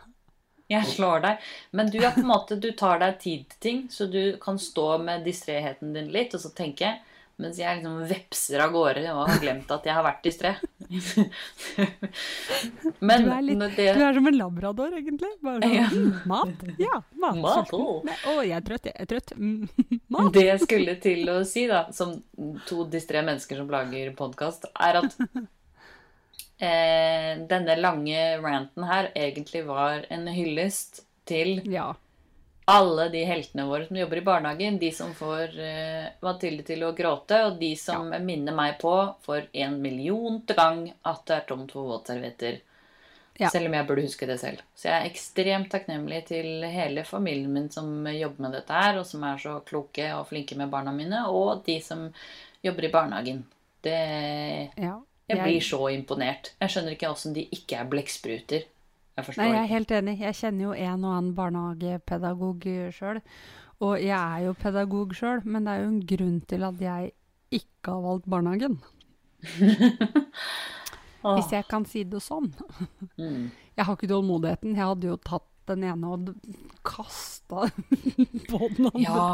Jeg 0.71 0.87
slår 0.87 1.23
deg. 1.25 1.47
Men 1.75 1.89
du 1.91 1.97
er 1.99 2.15
måte, 2.23 2.55
du 2.55 2.69
tar 2.71 3.01
deg 3.03 3.17
tid 3.19 3.49
til 3.51 3.59
ting, 3.65 3.81
så 3.91 4.07
du 4.07 4.37
kan 4.41 4.59
stå 4.59 4.97
med 5.03 5.25
distréheten 5.27 5.91
din 5.93 6.11
litt, 6.13 6.33
og 6.33 6.41
så 6.45 6.53
tenke 6.55 6.93
mens 7.41 7.57
jeg 7.57 7.77
liksom 7.79 8.03
vepser 8.07 8.59
av 8.61 8.71
gårde 8.75 9.07
og 9.13 9.23
har 9.29 9.39
glemt 9.41 9.71
at 9.73 9.85
jeg 9.89 9.93
har 9.97 10.03
vært 10.05 10.21
distré. 10.23 10.51
Men 12.99 13.23
Du 13.25 13.31
er 13.33 13.41
litt- 13.41 13.75
det 13.75 13.93
Du 13.97 14.01
er 14.05 14.13
som 14.13 14.27
en 14.29 14.37
labrador, 14.37 14.91
egentlig. 14.93 15.31
Bare 15.41 15.61
sånn 15.61 15.73
Ja. 15.73 15.87
mm, 15.89 16.21
Mat? 16.29 16.63
Ja. 16.79 17.01
Mat. 17.15 17.35
Mat, 17.41 17.71
å. 17.73 18.01
Jeg 18.45 18.51
er 18.57 18.61
trøtt, 18.61 18.85
jeg 18.85 18.95
er 18.99 19.05
trøtt. 19.05 19.33
Mm, 19.37 19.67
mat. 20.09 20.33
Det 20.33 20.45
jeg 20.45 20.59
skulle 20.61 20.95
til 21.01 21.29
å 21.29 21.43
si, 21.45 21.67
da, 21.67 21.87
som 21.91 22.21
to 22.67 22.85
distré 22.85 23.23
mennesker 23.25 23.55
som 23.57 23.67
lager 23.73 24.13
podkast, 24.15 24.65
er 24.79 24.95
at 25.01 25.17
eh, 26.63 27.37
denne 27.49 27.75
lange 27.81 28.21
ranten 28.43 28.83
her 28.87 29.09
egentlig 29.15 29.65
var 29.67 30.05
en 30.13 30.27
hyllest 30.27 31.03
til 31.25 31.61
Ja. 31.71 31.93
Alle 32.65 33.09
de 33.09 33.23
heltene 33.27 33.65
våre 33.67 33.87
som 33.87 33.97
jobber 33.97 34.17
i 34.17 34.25
barnehagen. 34.25 34.79
De 34.79 34.91
som 34.91 35.13
får 35.15 35.55
uh, 35.59 36.11
Mathilde 36.23 36.65
til 36.67 36.83
å 36.87 36.93
gråte, 36.97 37.39
og 37.47 37.57
de 37.59 37.73
som 37.79 38.11
minner 38.23 38.55
meg 38.55 38.77
på 38.81 38.93
for 39.25 39.47
en 39.51 39.79
millionte 39.83 40.55
gang 40.57 40.85
at 41.01 41.25
det 41.27 41.39
er 41.39 41.49
tomt 41.49 41.73
for 41.75 41.89
våtservietter. 41.91 42.61
Ja. 43.41 43.49
Selv 43.49 43.65
om 43.65 43.73
jeg 43.73 43.87
burde 43.89 44.05
huske 44.05 44.27
det 44.29 44.37
selv. 44.37 44.61
Så 44.77 44.91
jeg 44.91 44.93
er 44.95 45.09
ekstremt 45.09 45.71
takknemlig 45.73 46.19
til 46.29 46.67
hele 46.69 47.01
familien 47.07 47.55
min 47.55 47.71
som 47.73 48.05
jobber 48.05 48.45
med 48.45 48.53
dette 48.59 48.77
her, 48.77 48.99
og 49.01 49.07
som 49.09 49.25
er 49.25 49.41
så 49.41 49.55
kloke 49.65 50.11
og 50.13 50.27
flinke 50.29 50.57
med 50.59 50.69
barna 50.71 50.93
mine, 50.93 51.25
og 51.33 51.63
de 51.65 51.79
som 51.81 52.05
jobber 52.63 52.87
i 52.87 52.93
barnehagen. 52.93 53.41
Det 53.83 53.97
ja. 54.77 54.99
Jeg 55.27 55.39
blir 55.39 55.63
så 55.63 55.79
imponert. 55.93 56.51
Jeg 56.59 56.71
skjønner 56.71 56.95
ikke 56.95 57.09
åssen 57.09 57.35
de 57.35 57.45
ikke 57.55 57.79
er 57.79 57.89
blekkspruter. 57.89 58.65
Jeg 59.13 59.27
forstår 59.27 59.43
Nei, 59.43 59.51
jeg 59.53 59.61
er 59.61 59.71
helt 59.71 59.91
enig. 59.93 60.15
Jeg 60.23 60.37
kjenner 60.39 60.65
jo 60.65 60.71
en 60.73 61.03
og 61.05 61.11
annen 61.17 61.33
barnehagepedagog 61.37 62.65
sjøl. 62.95 63.19
Og 63.83 63.97
jeg 64.01 64.15
er 64.15 64.45
jo 64.47 64.55
pedagog 64.57 65.13
sjøl, 65.17 65.43
men 65.45 65.65
det 65.65 65.73
er 65.73 65.83
jo 65.83 65.91
en 65.91 66.03
grunn 66.13 66.39
til 66.49 66.65
at 66.65 66.81
jeg 66.81 67.13
ikke 67.53 67.93
har 67.93 68.03
valgt 68.05 68.29
barnehagen. 68.31 68.79
Hvis 71.23 71.51
jeg 71.55 71.67
kan 71.69 71.85
si 71.87 72.03
det 72.07 72.21
sånn. 72.23 72.51
mm. 73.19 73.43
Jeg 73.73 73.87
har 73.87 73.97
ikke 73.97 74.09
tålmodigheten. 74.11 74.75
Jeg 74.77 74.85
hadde 74.85 75.09
jo 75.09 75.17
tatt 75.23 75.49
den 75.69 75.85
ene 75.87 76.13
og 76.13 76.31
kasta 76.85 77.69
på 78.51 78.69
den 78.77 78.89
andre. 78.89 79.03
Ja. 79.05 79.27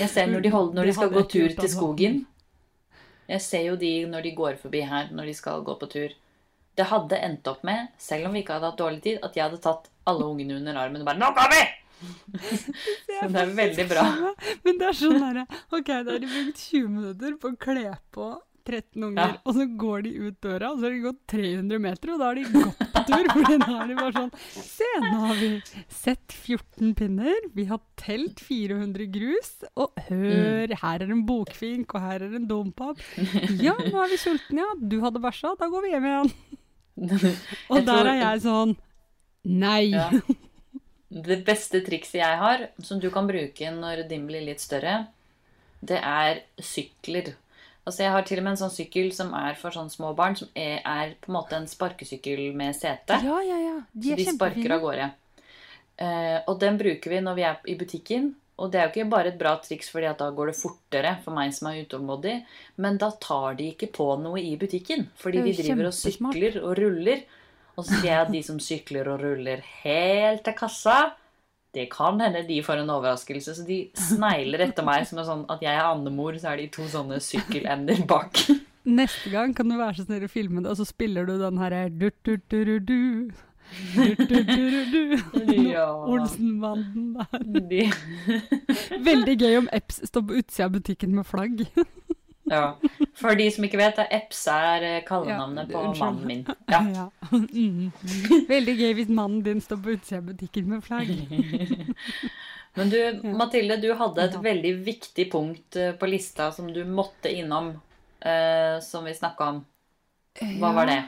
Jeg 0.00 0.08
ser 0.10 0.30
når 0.32 0.44
de, 0.44 0.50
holder, 0.50 0.74
når 0.78 0.88
de 0.88 0.94
skal 0.96 1.12
gå 1.12 1.22
tur 1.28 1.48
til 1.48 1.60
altså. 1.60 1.76
skogen. 1.76 2.22
Jeg 3.28 3.40
ser 3.44 3.66
jo 3.68 3.76
de 3.80 3.92
når 4.08 4.26
de 4.26 4.34
går 4.36 4.58
forbi 4.60 4.82
her, 4.88 5.10
når 5.12 5.30
de 5.30 5.34
skal 5.36 5.64
gå 5.64 5.76
på 5.80 5.88
tur. 5.92 6.14
Det 6.76 6.86
hadde 6.90 7.18
endt 7.22 7.46
opp 7.46 7.62
med, 7.64 7.88
selv 7.98 8.26
om 8.26 8.32
vi 8.34 8.42
ikke 8.42 8.56
hadde 8.56 8.70
hatt 8.72 8.80
dårlig 8.80 9.02
tid, 9.04 9.18
at 9.22 9.36
jeg 9.38 9.44
hadde 9.46 9.60
tatt 9.62 9.90
alle 10.10 10.24
ungene 10.26 10.56
under 10.58 10.74
armen 10.80 11.00
og 11.04 11.06
bare 11.06 11.18
'Nå 11.22 11.30
går 11.36 11.52
vi!' 11.54 11.66
Så 12.44 13.28
det 13.32 13.40
er 13.40 13.52
veldig 13.56 13.84
bra. 13.88 14.02
Men 14.64 14.78
det 14.80 14.88
er 14.90 14.96
sånn 14.98 15.22
herre 15.22 15.44
Ok, 15.72 15.86
da 15.86 16.02
har 16.10 16.18
de 16.20 16.26
brukt 16.28 16.58
20 16.58 16.88
minutter 16.90 17.36
på 17.40 17.52
å 17.52 17.56
kle 17.56 17.94
på 18.12 18.26
13 18.64 19.04
unger, 19.04 19.28
Ja. 19.28 19.36
og 19.44 19.54
så 19.58 19.64
går 19.76 20.02
de 20.06 20.10
ut 20.24 20.36
døra, 20.40 20.70
og 20.72 20.78
så 20.80 20.86
har 20.88 20.92
de 20.94 21.00
gått 21.04 21.18
300 21.28 21.78
meter, 21.84 22.12
og 22.14 22.18
da 22.18 22.24
har 22.30 22.34
de 22.34 22.44
gått 22.48 22.78
på 22.94 23.02
tur. 23.10 23.26
For 23.34 23.58
da 23.60 23.74
er 23.82 23.88
de 23.90 23.96
bare 23.98 24.12
sånn 24.16 24.30
Se, 24.56 24.88
nå 25.04 25.18
har 25.20 25.34
vi 25.36 25.50
sett 25.92 26.32
14 26.32 26.94
pinner, 26.96 27.36
vi 27.54 27.66
har 27.68 27.80
telt 28.00 28.40
400 28.40 29.06
grus, 29.12 29.52
og 29.76 29.92
hør, 30.08 30.72
her 30.80 31.04
er 31.04 31.12
en 31.12 31.26
bokfink, 31.28 31.92
og 31.94 32.00
her 32.08 32.24
er 32.24 32.34
en 32.40 32.48
dompap. 32.48 32.96
Ja, 33.60 33.76
nå 33.76 34.00
er 34.00 34.08
vi 34.08 34.16
sultne, 34.24 34.64
ja. 34.64 34.72
Du 34.80 34.96
hadde 35.04 35.20
bæsja, 35.20 35.52
da 35.60 35.68
går 35.68 35.82
vi 35.84 35.92
hjem 35.92 36.08
igjen. 36.08 36.32
Og 37.72 37.80
der 37.80 37.86
tror- 37.90 38.10
er 38.12 38.20
jeg 38.22 38.42
sånn 38.46 38.76
Nei. 39.44 39.90
Ja. 39.92 40.08
Det 41.26 41.36
beste 41.46 41.78
trikset 41.86 42.16
jeg 42.18 42.38
har, 42.40 42.68
som 42.82 42.98
du 42.98 43.06
kan 43.14 43.26
bruke 43.28 43.68
når 43.70 44.00
din 44.10 44.24
blir 44.26 44.42
litt 44.42 44.58
større, 44.62 45.06
det 45.84 46.00
er 46.00 46.40
sykler. 46.58 47.34
Altså 47.84 48.02
Jeg 48.02 48.10
har 48.16 48.24
til 48.26 48.40
og 48.40 48.46
med 48.46 48.54
en 48.56 48.60
sånn 48.64 48.72
sykkel 48.74 49.12
som 49.14 49.34
er 49.38 49.54
for 49.60 49.70
sånne 49.70 49.92
små 49.92 50.14
barn, 50.16 50.34
som 50.34 50.48
er, 50.56 50.80
er 50.80 51.12
på 51.20 51.30
en 51.30 51.36
måte 51.36 51.54
en 51.54 51.68
sparkesykkel 51.70 52.48
med 52.56 52.74
sete. 52.74 53.20
Ja, 53.22 53.36
ja, 53.46 53.58
ja. 53.62 53.76
De 53.92 54.08
så 54.08 54.16
er 54.16 54.22
de 54.24 54.26
sparker 54.32 54.74
av 54.74 54.82
gårde. 54.82 55.10
Eh, 56.02 56.38
og 56.50 56.58
den 56.64 56.80
bruker 56.80 57.12
vi 57.14 57.20
når 57.22 57.38
vi 57.38 57.46
er 57.46 57.60
i 57.70 57.76
butikken. 57.78 58.32
Og 58.54 58.70
det 58.70 58.78
er 58.78 58.86
jo 58.86 58.92
ikke 58.92 59.10
bare 59.10 59.32
et 59.32 59.38
bra 59.38 59.56
triks 59.62 59.88
fordi 59.90 60.06
at 60.06 60.20
da 60.22 60.28
går 60.34 60.52
det 60.52 60.58
fortere 60.58 61.16
for 61.24 61.34
meg 61.34 61.50
som 61.56 61.70
er 61.70 61.80
utålmodig, 61.82 62.36
men 62.82 63.00
da 63.02 63.10
tar 63.22 63.56
de 63.58 63.72
ikke 63.72 63.90
på 63.96 64.06
noe 64.22 64.38
i 64.38 64.54
butikken. 64.60 65.08
Fordi 65.18 65.42
de 65.42 65.56
driver 65.58 65.90
og 65.90 65.96
sykler 65.96 66.60
og 66.62 66.78
ruller. 66.78 67.24
Og 67.74 67.82
så 67.82 67.98
ser 67.98 68.08
jeg 68.12 68.20
at 68.20 68.30
de 68.30 68.42
som 68.46 68.60
sykler 68.62 69.10
og 69.10 69.24
ruller 69.24 69.64
helt 69.82 70.44
til 70.46 70.54
kassa, 70.54 70.98
det 71.74 71.88
kan 71.90 72.20
hende 72.22 72.44
de 72.46 72.60
får 72.62 72.84
en 72.84 72.92
overraskelse. 72.94 73.56
Så 73.58 73.64
de 73.66 73.80
snegler 73.98 74.68
etter 74.68 74.86
meg 74.86 75.08
som 75.08 75.18
er 75.18 75.26
sånn 75.26 75.42
at 75.50 75.64
jeg 75.64 75.74
er 75.74 75.88
andemor, 75.88 76.38
så 76.38 76.52
er 76.52 76.62
de 76.62 76.68
to 76.76 76.86
sånne 76.90 77.18
sykkelender 77.22 78.04
bak. 78.10 78.44
Neste 78.84 79.32
gang 79.32 79.54
kan 79.56 79.66
du 79.66 79.78
være 79.80 79.96
så 79.98 80.04
snill 80.06 80.26
å 80.26 80.30
filme 80.30 80.62
det, 80.62 80.70
og 80.70 80.78
så 80.78 80.86
spiller 80.86 81.26
du 81.26 81.38
den 81.40 81.58
herre 81.58 81.88
du-du-du-du-du. 81.90 83.32
Ja. 85.74 86.06
Olsenbanden 86.06 87.14
der. 87.14 87.26
De, 87.70 87.92
Veldig 89.10 89.36
gøy 89.40 89.56
om 89.62 89.68
Epps 89.72 89.96
står 90.08 90.22
på 90.28 90.34
utsida 90.40 90.64
av 90.68 90.72
butikken 90.76 91.12
med 91.16 91.26
flagg. 91.26 91.56
ja. 92.54 92.64
For 93.18 93.30
de 93.38 93.46
som 93.54 93.64
ikke 93.66 93.80
vet, 93.80 93.98
er 94.02 94.08
Epps 94.18 94.42
er 94.52 94.80
eh, 94.88 95.02
kallenavnet 95.06 95.68
Ja, 95.72 95.82
på 95.82 95.94
mannen 95.98 96.26
min. 96.28 96.44
Ja. 96.70 96.80
Ja. 96.94 97.06
Mm. 97.32 97.92
Veldig 98.48 98.76
gøy 98.78 98.92
hvis 99.00 99.10
mannen 99.12 99.42
din 99.46 99.60
står 99.64 99.78
på 99.82 99.88
utsida 99.96 100.18
av 100.22 100.26
butikken 100.30 100.66
med 100.70 100.80
flagg. 100.84 101.08
Men 102.74 102.90
du, 102.90 102.98
Mathilde, 103.38 103.76
du 103.78 103.92
hadde 103.94 104.28
et 104.28 104.38
veldig 104.42 104.72
viktig 104.86 105.28
punkt 105.32 105.76
eh, 105.78 105.92
på 105.98 106.04
lista 106.10 106.50
som 106.54 106.72
du 106.74 106.82
måtte 106.84 107.30
innom, 107.30 107.76
eh, 108.20 108.80
som 108.82 109.06
vi 109.06 109.14
snakka 109.14 109.42
om. 109.52 109.58
Hva 110.58 110.72
var 110.74 110.86
det? 110.90 111.02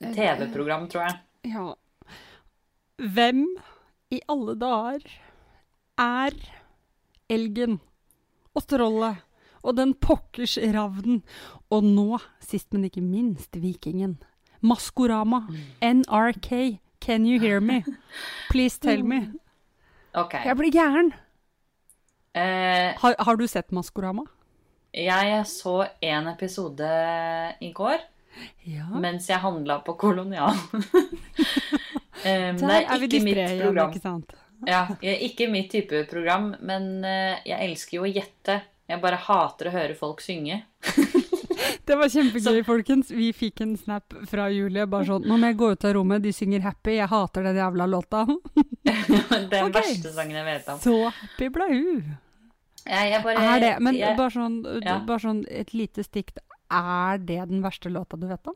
TV-program, 0.00 0.88
tror 0.88 1.02
jeg. 1.04 1.14
Ja. 1.52 1.66
Hvem 3.00 3.44
i 4.12 4.20
alle 4.28 4.54
dager 4.60 5.04
er 6.00 6.36
elgen 7.30 7.78
og 8.56 8.66
trollet 8.68 9.22
og 9.62 9.76
den 9.76 9.92
pokkers 10.00 10.54
ravnen, 10.72 11.18
og 11.70 11.84
nå, 11.84 12.18
sist 12.40 12.72
men 12.72 12.86
ikke 12.88 13.02
minst, 13.04 13.52
vikingen. 13.60 14.14
Maskorama. 14.64 15.42
NRK. 15.84 16.78
Can 17.00 17.26
you 17.28 17.38
hear 17.40 17.60
me? 17.60 17.82
Please 18.50 18.78
tell 18.80 19.02
me. 19.04 19.18
Ok. 20.16 20.34
Jeg 20.44 20.56
blir 20.56 20.72
gæren. 20.72 21.12
Eh, 22.34 22.96
Har, 23.00 23.14
har 23.18 23.36
du 23.36 23.46
sett 23.46 23.70
Maskorama? 23.72 24.24
jeg 24.94 25.44
så 25.46 25.86
en 26.02 26.26
episode 26.28 26.88
i 27.60 27.72
går 27.72 28.00
Ja. 28.66 28.86
mens 28.94 29.28
jeg 29.28 29.38
handla 29.38 29.80
på 29.84 29.92
Kolonial. 29.98 30.54
Det 32.22 32.60
Der 32.60 32.86
er 32.86 32.98
vi 32.98 33.08
mitt 33.20 33.36
igjen, 33.36 33.60
program. 33.62 33.90
ikke 33.90 34.02
sant? 34.02 34.34
Ja, 34.66 34.86
ikke 35.02 35.48
mitt 35.50 35.70
type 35.72 36.04
program, 36.10 36.54
men 36.60 37.04
eh, 37.04 37.38
jeg 37.48 37.70
elsker 37.70 37.96
jo 37.96 38.02
å 38.04 38.12
gjette. 38.12 38.60
Jeg 38.90 39.00
bare 39.00 39.16
hater 39.16 39.70
å 39.70 39.72
høre 39.72 39.94
folk 39.96 40.20
synge. 40.20 40.62
Det 41.86 41.96
var 41.98 42.10
kjempegøy, 42.12 42.60
folkens. 42.64 43.10
Vi 43.10 43.32
fikk 43.34 43.60
en 43.64 43.76
snap 43.78 44.14
fra 44.30 44.48
Julie. 44.52 44.86
bare 44.86 45.06
sånn, 45.08 45.24
'Nå 45.26 45.36
må 45.38 45.46
jeg 45.50 45.56
gå 45.58 45.70
ut 45.72 45.84
av 45.84 45.94
rommet, 45.96 46.22
de 46.22 46.32
synger 46.32 46.60
happy. 46.60 46.96
Jeg 46.98 47.08
hater 47.10 47.42
den 47.42 47.56
jævla 47.56 47.86
låta.' 47.90 48.26
Den 49.50 49.64
okay. 49.64 49.72
verste 49.74 50.12
sangen 50.14 50.36
jeg 50.36 50.44
vet 50.46 50.68
om. 50.68 50.78
Så 50.78 50.94
happy 51.10 51.48
ble 51.48 51.66
hun. 51.72 52.16
Ja, 52.86 53.20
bare, 53.22 53.36
Er 53.38 53.60
det, 53.60 53.72
men 53.80 53.94
jeg, 53.98 54.16
bare, 54.16 54.30
sånn, 54.30 54.62
Ja. 54.84 54.98
bare 55.06 55.20
sånn 55.20 55.44
et 55.50 55.74
lite 55.74 56.02
stikk. 56.04 56.32
Er 56.70 57.18
det 57.18 57.48
den 57.50 57.62
verste 57.62 57.90
låta 57.90 58.16
du 58.18 58.26
vet 58.30 58.46
om? 58.46 58.54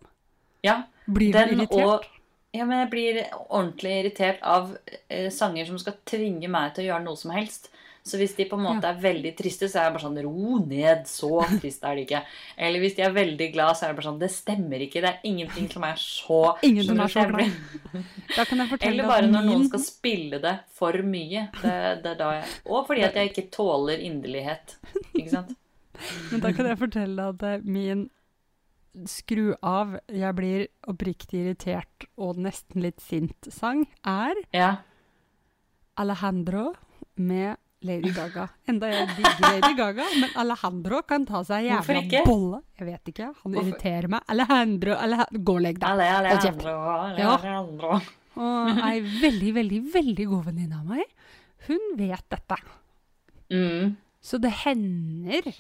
Ja, 0.65 0.85
Blir 1.07 1.33
du 1.33 1.39
irritert? 1.39 1.85
og 1.85 2.05
ja, 2.55 2.65
men 2.65 2.85
jeg 2.85 2.91
blir 2.93 3.21
ordentlig 3.49 4.01
irritert 4.01 4.43
av 4.47 4.77
eh, 5.09 5.31
sanger 5.35 5.67
som 5.67 5.79
skal 5.81 5.97
tvinge 6.07 6.51
meg 6.51 6.75
til 6.75 6.85
å 6.85 6.93
gjøre 6.93 7.07
noe 7.09 7.19
som 7.19 7.33
helst. 7.35 7.71
Så 8.05 8.19
hvis 8.21 8.35
de 8.37 8.45
på 8.45 8.59
en 8.59 8.67
måte 8.67 8.85
er 8.85 8.99
veldig 9.01 9.31
triste, 9.33 9.65
så 9.73 9.79
er 9.81 9.87
jeg 9.87 9.95
bare 9.95 10.05
sånn 10.05 10.19
Ro 10.27 10.59
ned, 10.61 11.07
så 11.09 11.39
trist 11.57 11.87
er 11.89 11.97
de 11.97 12.03
ikke. 12.05 12.21
Eller 12.67 12.83
hvis 12.83 12.99
de 12.99 13.05
er 13.07 13.15
veldig 13.17 13.47
glad, 13.55 13.79
så 13.79 13.87
er 13.87 13.95
det 13.95 13.97
bare 13.97 14.09
sånn 14.11 14.19
Det 14.21 14.29
stemmer 14.29 14.85
ikke. 14.85 15.01
Det 15.01 15.09
er 15.09 15.31
ingenting 15.31 15.71
som 15.73 15.87
er 15.89 16.03
så 16.03 16.41
Ingen 16.69 16.85
som 16.85 17.01
er 17.01 17.15
så 17.15 17.25
glad. 17.31 17.55
Da 18.37 18.45
kan 18.45 18.61
jeg 18.61 18.73
fortelle 18.75 18.93
Eller 18.93 19.09
bare 19.09 19.31
når 19.33 19.49
noen 19.49 19.65
skal 19.71 19.83
spille 19.87 20.43
det 20.45 20.53
for 20.77 21.01
mye. 21.15 21.47
Det, 21.63 21.79
det 22.05 22.13
er 22.13 22.21
da 22.21 22.29
jeg 22.37 22.53
Og 22.69 22.85
fordi 22.91 23.07
at 23.09 23.17
jeg 23.17 23.33
ikke 23.33 23.47
tåler 23.57 24.05
inderlighet. 24.05 24.77
Ikke 25.15 25.31
sant? 25.33 25.57
Men 26.31 26.45
da 26.45 26.53
kan 26.53 26.69
jeg 26.69 26.83
fortelle 26.85 27.31
at 27.33 27.65
min 27.65 28.11
skru 29.11 29.55
av, 29.63 29.97
jeg 30.09 30.35
blir 30.39 30.67
oppriktig 30.91 31.41
irritert 31.45 32.07
og 32.17 32.39
nesten 32.45 32.83
litt 32.85 33.01
sint-sang, 33.03 33.87
er 34.07 34.35
Ja. 34.55 34.77
Alejandro 35.97 36.73
med 37.17 37.57
Lady 37.85 38.11
Gaga. 38.17 38.49
Enda 38.67 38.89
jeg 38.89 39.09
digger 39.19 39.45
Lady 39.53 39.75
Gaga, 39.77 40.07
men 40.21 40.31
Alejandro 40.41 41.03
kan 41.07 41.27
ta 41.29 41.43
seg 41.45 41.67
jævla 41.69 42.25
bolle. 42.25 42.63
Jeg 42.79 42.89
vet 42.89 43.11
ikke, 43.13 43.29
han 43.29 43.53
Hvorfor? 43.53 43.69
irriterer 43.69 44.09
meg. 44.15 44.25
Alejandro, 44.33 44.97
Alejandro 44.97 45.43
Gå 45.45 45.57
og 45.59 45.65
legg 45.67 45.81
deg. 45.83 45.89
Ale, 45.91 46.09
ale, 46.19 46.33
Hold 46.33 46.47
kjeft. 46.47 46.65
Ja. 47.21 48.01
Og 48.35 48.81
ei 48.89 48.97
veldig, 49.21 49.53
veldig, 49.55 49.83
veldig 49.95 50.27
god 50.33 50.49
venninne 50.49 50.81
av 50.81 50.89
meg, 50.89 51.05
hun 51.69 51.85
vet 52.01 52.25
dette. 52.33 52.57
Mm. 53.53 53.95
Så 54.25 54.41
det 54.43 54.51
hender 54.65 55.53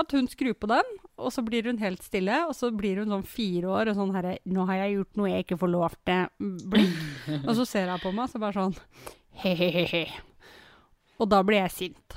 at 0.00 0.12
hun 0.12 0.28
skrur 0.28 0.54
på 0.60 0.68
den, 0.70 0.88
og 1.16 1.32
så 1.32 1.42
blir 1.44 1.68
hun 1.70 1.78
helt 1.80 2.02
stille, 2.04 2.42
og 2.46 2.54
så 2.56 2.70
blir 2.74 3.00
hun 3.00 3.12
sånn 3.14 3.26
fire 3.26 3.70
år 3.72 3.90
og 3.90 3.98
sånn 3.98 4.14
herre 4.16 4.36
'Nå 4.44 4.66
har 4.68 4.82
jeg 4.82 4.96
gjort 4.96 5.16
noe 5.16 5.30
jeg 5.30 5.46
ikke 5.46 5.60
får 5.62 5.72
lov 5.72 5.96
til', 6.04 6.28
blikk. 6.72 6.98
Og 7.48 7.56
så 7.56 7.64
ser 7.66 7.88
hun 7.90 8.02
på 8.02 8.12
meg, 8.12 8.28
så 8.28 8.38
bare 8.38 8.52
sånn 8.52 8.76
he-he-he. 9.42 10.04
Og 11.18 11.28
da 11.32 11.42
blir 11.42 11.64
jeg 11.64 11.72
sint. 11.72 12.16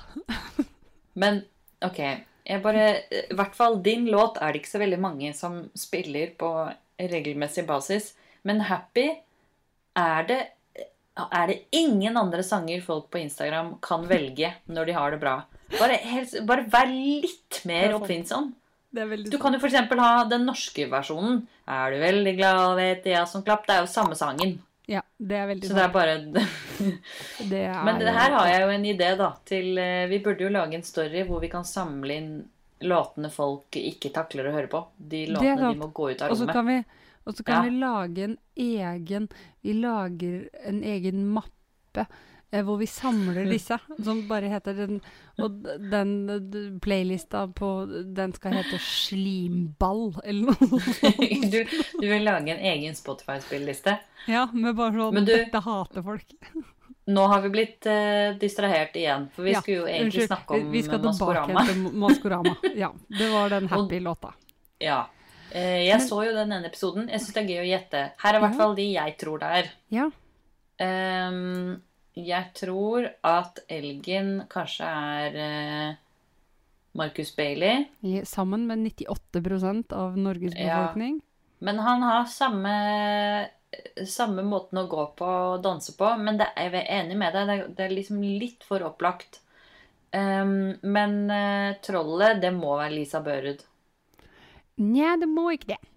Men 1.16 1.42
ok, 1.82 2.00
jeg 2.46 2.62
bare 2.64 2.86
I 3.12 3.36
hvert 3.36 3.56
fall 3.56 3.80
din 3.84 4.06
låt 4.12 4.38
er 4.42 4.52
det 4.52 4.62
ikke 4.62 4.76
så 4.76 4.84
veldig 4.84 5.00
mange 5.00 5.34
som 5.34 5.62
spiller 5.76 6.36
på 6.38 6.52
regelmessig 7.00 7.66
basis. 7.68 8.14
Men 8.44 8.62
Happy 8.68 9.08
er 9.96 10.28
det 10.28 10.42
er 11.20 11.48
det 11.48 11.58
ingen 11.76 12.18
andre 12.18 12.44
sanger 12.44 12.82
folk 12.82 13.10
på 13.12 13.20
Instagram 13.20 13.74
kan 13.84 14.06
velge 14.08 14.54
når 14.72 14.86
de 14.88 14.94
har 14.96 15.12
det 15.12 15.20
bra. 15.20 15.42
Bare, 15.78 16.00
helst, 16.02 16.40
bare 16.50 16.66
vær 16.72 16.90
litt 16.90 17.62
mer 17.70 17.90
er 17.92 17.98
oppfinnsom. 18.00 18.54
Du 18.92 19.38
kan 19.38 19.54
jo 19.54 19.60
f.eks. 19.62 19.76
ha 20.00 20.24
den 20.26 20.48
norske 20.50 20.88
versjonen. 20.90 21.44
Er 21.70 21.94
du 21.94 22.00
veldig 22.02 22.34
glad, 22.40 22.76
vet 22.80 23.06
jeg 23.06 23.28
som 23.30 23.44
klapp. 23.46 23.68
Det 23.68 23.76
er 23.76 23.84
jo 23.86 23.92
samme 23.92 24.18
sangen. 24.18 24.56
Ja, 24.90 25.04
det 25.22 25.36
er 25.38 25.46
veldig 25.52 25.68
Så 25.70 25.76
det 25.78 25.84
er 25.84 25.92
bare 25.94 26.16
Det 27.52 27.60
er, 27.62 27.84
Men 27.86 28.00
det 28.02 28.10
her 28.16 28.32
har 28.34 28.48
jeg 28.50 28.64
jo 28.64 28.70
en 28.74 28.88
idé, 28.90 29.10
da. 29.20 29.28
Til 29.46 29.78
eh, 29.78 30.08
Vi 30.10 30.18
burde 30.26 30.48
jo 30.48 30.50
lage 30.50 30.80
en 30.80 30.86
story 30.88 31.22
hvor 31.28 31.44
vi 31.44 31.52
kan 31.52 31.68
samle 31.68 32.16
inn 32.18 32.32
låtene 32.82 33.30
folk 33.30 33.76
ikke 33.78 34.10
takler 34.16 34.50
å 34.50 34.56
høre 34.56 34.72
på. 34.72 34.82
De 34.98 35.26
låtene 35.30 35.70
de 35.76 35.82
må 35.84 35.92
gå 35.94 36.10
ut 36.16 36.24
av 36.26 36.32
Og 36.34 36.40
så 36.40 36.48
rommet. 36.48 36.56
kan 36.58 36.66
vi, 36.72 36.80
og 37.28 37.36
så 37.38 37.46
kan 37.46 37.60
Ja. 37.60 37.62
vi 37.70 37.78
lage 37.84 38.24
en 38.26 38.38
egen 38.58 39.30
Vi 39.62 39.74
lager 39.78 40.50
en 40.66 40.82
egen 40.96 41.28
mappe 41.38 42.08
hvor 42.66 42.80
vi 42.82 42.88
samler 42.90 43.46
disse, 43.46 43.78
som 44.04 44.24
bare 44.28 44.50
heter 44.50 44.74
den 44.74 44.96
Og 45.38 45.60
den 45.92 46.80
playlista 46.82 47.44
på 47.54 47.68
Den 48.16 48.34
skal 48.34 48.56
hete 48.58 48.80
Slimball, 48.82 50.16
eller 50.24 50.56
noe 50.58 50.80
sånt. 50.82 51.52
du, 51.54 51.60
du 52.02 52.08
vil 52.10 52.26
lage 52.26 52.56
en 52.56 52.64
egen 52.72 52.96
Spotify-spilleliste? 52.98 53.94
Ja, 54.28 54.48
med 54.54 54.76
bare 54.80 54.98
sånn 54.98 55.22
du- 55.22 55.30
Dette 55.34 55.62
hater 55.62 56.04
folk. 56.04 56.34
nå 57.10 57.28
har 57.32 57.42
vi 57.42 57.50
blitt 57.54 57.86
uh, 57.90 58.34
distrahert 58.42 58.96
igjen. 58.98 59.28
For 59.34 59.46
vi 59.48 59.54
Ja, 59.54 59.62
skulle 59.62 59.78
jo 59.84 59.86
egentlig 59.90 60.06
Unnskyld, 60.10 60.28
snakke 60.34 60.58
om 60.60 60.72
vi 60.74 60.82
skal 60.86 61.00
Maskorama. 61.06 61.64
til 61.66 61.86
Maskorama. 62.04 62.56
Ja, 62.78 62.90
det 63.20 63.30
var 63.32 63.50
den 63.54 63.68
happy 63.74 64.00
låta. 64.06 64.34
Ja. 64.82 65.04
Uh, 65.54 65.80
jeg 65.86 66.02
så 66.06 66.20
jo 66.28 66.34
den 66.38 66.52
ene 66.54 66.70
episoden. 66.70 67.08
Jeg 67.10 67.22
syns 67.24 67.34
det 67.38 67.44
er 67.46 67.50
gøy 67.54 67.62
å 67.64 67.70
gjette. 67.72 68.04
Her 68.22 68.34
er 68.34 68.38
i 68.42 68.44
hvert 68.48 68.58
fall 68.60 68.76
de 68.78 68.86
jeg 68.94 69.16
tror 69.22 69.42
det 69.42 69.50
er. 69.62 69.72
Ja. 69.96 70.10
Ehm, 70.80 71.82
jeg 72.16 72.52
tror 72.58 73.10
at 73.24 73.60
elgen 73.70 74.44
kanskje 74.52 74.88
er 74.90 75.36
eh, 75.44 75.96
Marcus 77.00 77.36
Bailey. 77.36 77.86
i- 78.02 78.26
Sammen 78.26 78.66
med 78.68 78.80
98% 78.80 79.94
av 79.94 80.18
Norges 80.18 80.54
Ja. 80.56 80.66
befolkning. 80.88 81.22
Men 81.60 81.80
han 81.80 82.02
har 82.04 82.26
samme, 82.26 83.50
samme 84.08 84.44
måten 84.44 84.80
å 84.80 84.88
gå 84.88 85.06
på 85.20 85.26
og 85.28 85.64
danse 85.64 85.94
på. 85.98 86.18
Men 86.18 86.38
det 86.38 86.48
er, 86.56 86.72
jeg 86.72 86.86
er 86.88 87.04
enig 87.04 87.18
med 87.18 87.34
deg, 87.34 87.48
det 87.48 87.60
er, 87.60 87.68
det 87.68 87.86
er 87.86 87.96
liksom 87.96 88.22
litt 88.24 88.64
for 88.64 88.80
opplagt. 88.88 89.42
Um, 90.12 90.74
men 90.82 91.30
uh, 91.30 91.76
trollet, 91.86 92.40
det 92.42 92.50
må 92.56 92.78
være 92.80 92.96
Lisa 92.96 93.20
Børud. 93.22 93.60
Nja, 94.80 95.18
det 95.20 95.28
må 95.30 95.52
ikke 95.54 95.76
det. 95.76 95.89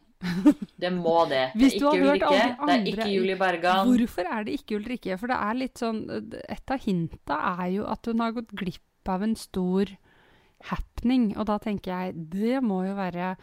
Det 0.83 0.91
må 0.95 1.17
det. 1.31 1.43
Det 1.55 1.61
Hvis 1.61 1.77
du 1.81 1.87
har 1.89 1.99
hørt 1.99 2.25
alle 2.29 2.55
det 2.69 2.77
er 2.77 2.87
ikke 2.93 3.11
Julie 3.11 3.39
Bergan. 3.41 3.91
Hvorfor 3.91 4.29
er 4.29 4.47
det 4.47 4.57
ikke 4.61 4.79
Ulrikke? 4.79 5.19
For 5.21 5.33
det 5.33 5.39
er 5.39 5.59
litt 5.59 5.83
sånn 5.83 6.01
Et 6.43 6.75
av 6.75 6.83
hinta 6.87 7.39
er 7.57 7.69
jo 7.79 7.87
at 7.91 8.11
hun 8.11 8.25
har 8.25 8.35
gått 8.39 8.55
glipp 8.59 9.13
av 9.13 9.25
en 9.27 9.37
stor 9.39 9.91
happening. 10.71 11.33
Og 11.37 11.47
da 11.51 11.59
tenker 11.63 11.93
jeg 11.93 12.27
det 12.33 12.63
må 12.65 12.85
jo 12.87 12.97
være 12.99 13.35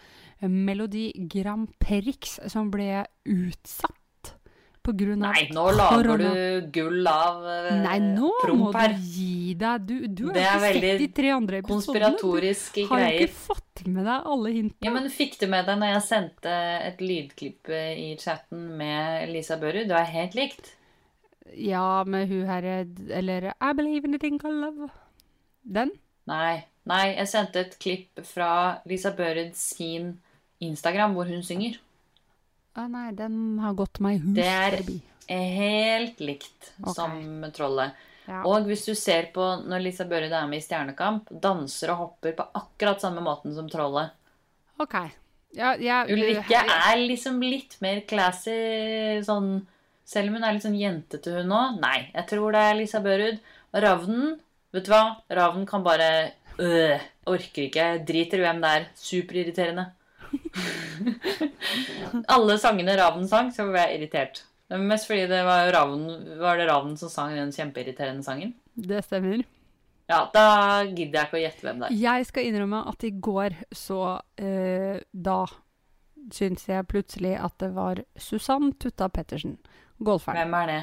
Melodi 0.47 1.09
Grand 1.31 1.71
Prix 1.81 2.39
som 2.51 2.71
ble 2.71 3.03
utsatt 3.27 3.97
grunn 4.97 5.21
Nei, 5.23 5.45
nå 5.55 5.65
lager 5.75 6.07
korona. 6.07 6.31
du 6.33 6.69
gull 6.75 7.09
av 7.11 7.45
eh, 7.49 7.69
Nei, 7.83 7.97
nå 8.03 8.31
må 8.57 8.71
du 8.73 8.95
gi 9.13 9.53
deg. 9.59 9.85
Du, 9.89 9.95
du 10.07 10.23
har 10.29 10.39
er 10.39 10.77
ikke 10.77 10.81
sett 10.81 11.03
de 11.03 11.07
tre 11.19 11.31
andre 11.35 11.61
episodene. 11.63 12.11
Du 12.19 12.25
har 12.35 13.03
greier. 13.03 13.25
ikke 13.25 13.33
fått 13.49 13.83
med 13.87 14.05
deg 14.05 14.31
alle 14.33 14.55
hintene. 14.55 14.87
Ja, 14.87 14.93
men 14.95 15.09
Fikk 15.13 15.39
du 15.41 15.47
med 15.51 15.69
deg 15.69 15.79
når 15.81 15.93
jeg 15.95 16.05
sendte 16.07 16.55
et 16.89 17.03
lydklipp 17.03 17.71
eh, 17.73 17.93
i 18.07 18.09
chatten 18.21 18.65
med 18.79 19.29
Lisa 19.33 19.57
Børud? 19.61 19.85
Det 19.89 19.95
var 19.95 20.09
helt 20.13 20.37
likt. 20.37 20.73
Ja, 21.57 22.03
med 22.05 22.29
hun 22.29 22.45
herre 22.45 22.85
Eller 23.09 23.51
I 23.57 23.73
believe 23.73 24.05
in 24.05 24.13
a 24.13 24.19
thing 24.21 24.37
called 24.39 24.61
love. 24.61 24.89
Den? 25.63 25.91
Nei, 26.29 26.63
nei, 26.89 27.05
jeg 27.15 27.27
sendte 27.31 27.63
et 27.65 27.77
klipp 27.81 28.21
fra 28.27 28.79
Lisa 28.89 29.11
Børud 29.17 29.55
sin 29.57 30.17
Instagram 30.61 31.15
hvor 31.17 31.29
hun 31.29 31.41
synger. 31.45 31.79
Å 32.79 32.85
nei, 32.87 33.09
den 33.17 33.59
har 33.59 33.73
gått 33.75 33.99
meg 34.03 34.21
hus 34.23 34.35
Det 34.37 34.45
er- 34.47 34.83
Helt 35.29 36.19
likt 36.25 36.71
okay. 36.81 36.93
som 36.95 37.43
trollet. 37.53 37.93
Ja. 38.25 38.41
Og 38.45 38.65
hvis 38.69 38.85
du 38.87 38.95
ser 38.97 39.27
på 39.33 39.43
når 39.65 39.83
Lisa 39.83 40.05
Børud 40.09 40.31
er 40.31 40.47
med 40.49 40.57
i 40.57 40.65
Stjernekamp, 40.65 41.29
danser 41.29 41.91
og 41.93 41.99
hopper 42.03 42.33
på 42.37 42.45
akkurat 42.57 43.01
samme 43.01 43.21
måten 43.25 43.53
som 43.53 43.69
trollet. 43.69 44.09
OK. 44.79 44.95
Ja, 45.57 45.73
ja, 45.81 46.03
Ulrikke 46.05 46.61
er 46.61 46.97
liksom 47.01 47.39
litt 47.41 47.79
mer 47.81 48.03
classy 48.09 49.17
sånn 49.25 49.65
Selv 50.09 50.29
om 50.29 50.37
hun 50.39 50.43
er 50.45 50.55
litt 50.55 50.63
sånn 50.65 50.77
jentete, 50.77 51.29
hun 51.35 51.51
òg. 51.53 51.75
Nei, 51.83 52.09
jeg 52.15 52.25
tror 52.31 52.55
det 52.55 52.61
er 52.65 52.77
Lisa 52.79 52.97
Børud. 52.97 53.35
Ravnen, 53.77 54.39
vet 54.73 54.87
du 54.87 54.89
hva? 54.89 55.03
Ravnen 55.29 55.67
kan 55.69 55.83
bare 55.85 56.07
øh, 56.57 57.03
Orker 57.29 57.67
ikke. 57.67 57.85
Driter 58.07 58.41
i 58.41 58.47
hvem 58.47 58.63
det 58.63 58.71
er. 58.73 58.87
Superirriterende. 58.97 59.83
Alle 62.35 62.57
sangene 62.61 62.95
Ravnen 62.99 63.27
sang, 63.29 63.51
så 63.55 63.65
ble 63.69 63.83
jeg 63.85 63.99
irritert. 63.99 64.43
Var 64.69 64.81
mest 64.85 65.07
fordi 65.09 65.25
det 65.31 65.39
var, 65.47 65.69
Ravnen, 65.73 66.35
var 66.41 66.59
det 66.59 66.67
Ravnen 66.69 66.97
som 66.99 67.09
sang 67.11 67.33
den 67.37 67.53
kjempeirriterende 67.55 68.25
sangen. 68.25 68.53
Det 68.75 69.01
stemmer. 69.05 69.41
Ja, 70.09 70.23
da 70.33 70.43
gidder 70.89 71.19
jeg 71.19 71.27
ikke 71.29 71.37
å 71.37 71.41
gjette 71.43 71.65
hvem 71.65 71.81
det 71.83 71.89
er. 71.89 71.97
Jeg 72.01 72.27
skal 72.29 72.47
innrømme 72.49 72.79
at 72.89 73.03
i 73.05 73.11
går 73.13 73.53
så 73.77 73.99
eh, 74.41 74.97
Da 75.13 75.43
syns 76.33 76.65
jeg 76.69 76.87
plutselig 76.89 77.35
at 77.37 77.55
det 77.61 77.69
var 77.75 78.01
Susann 78.17 78.71
Tutta 78.81 79.09
Pettersen. 79.13 79.57
Golferen. 80.01 80.39
Hvem 80.41 80.55
er 80.61 80.71
det? 80.71 80.79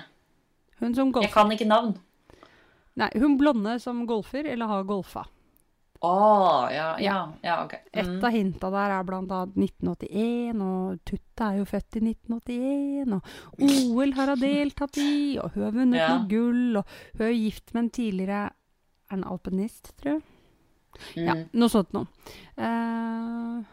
Hun 0.80 0.94
som 0.94 1.08
Jeg 1.08 1.14
golfer. 1.16 1.32
kan 1.34 1.52
ikke 1.54 1.66
navn. 1.70 1.94
Nei, 2.96 3.10
hun 3.20 3.34
blonde 3.40 3.74
som 3.82 4.04
golfer, 4.08 4.46
eller 4.48 4.70
har 4.70 4.86
golfa. 4.88 5.26
Å, 6.04 6.70
ja, 6.74 6.88
ja, 7.00 7.32
ja, 7.42 7.64
ok. 7.64 7.72
Et 7.92 8.06
Mm. 8.06 8.24
av 8.24 8.32
hinta 8.32 8.70
der 8.70 8.90
er 8.98 9.04
blant 9.04 9.30
annet 9.32 9.54
1981, 9.56 10.60
og 10.60 10.98
Tutta 11.04 11.52
er 11.52 11.58
jo 11.58 11.64
født 11.64 11.96
i 11.96 12.00
1981, 12.04 13.12
og 13.14 13.22
OL 13.96 14.12
har 14.12 14.26
hun 14.34 14.38
deltatt 14.40 14.98
i, 14.98 15.38
og 15.40 15.52
hun 15.54 15.64
har 15.64 15.72
vunnet 15.72 15.96
Ja. 16.00 16.08
noe 16.18 16.28
gull, 16.28 16.76
og 16.76 16.84
hun 17.16 17.26
er 17.26 17.32
gift 17.32 17.72
med 17.74 17.84
en 17.84 17.90
tidligere 17.90 18.50
Er 19.08 19.14
han 19.16 19.24
alpinist, 19.24 19.92
tror 20.02 20.12
jeg? 20.14 20.22
Ja, 21.14 21.34
Mm. 21.34 21.48
noe 21.54 21.68
sånt 21.68 21.92
noe. 21.92 22.06
Eh, 22.58 23.64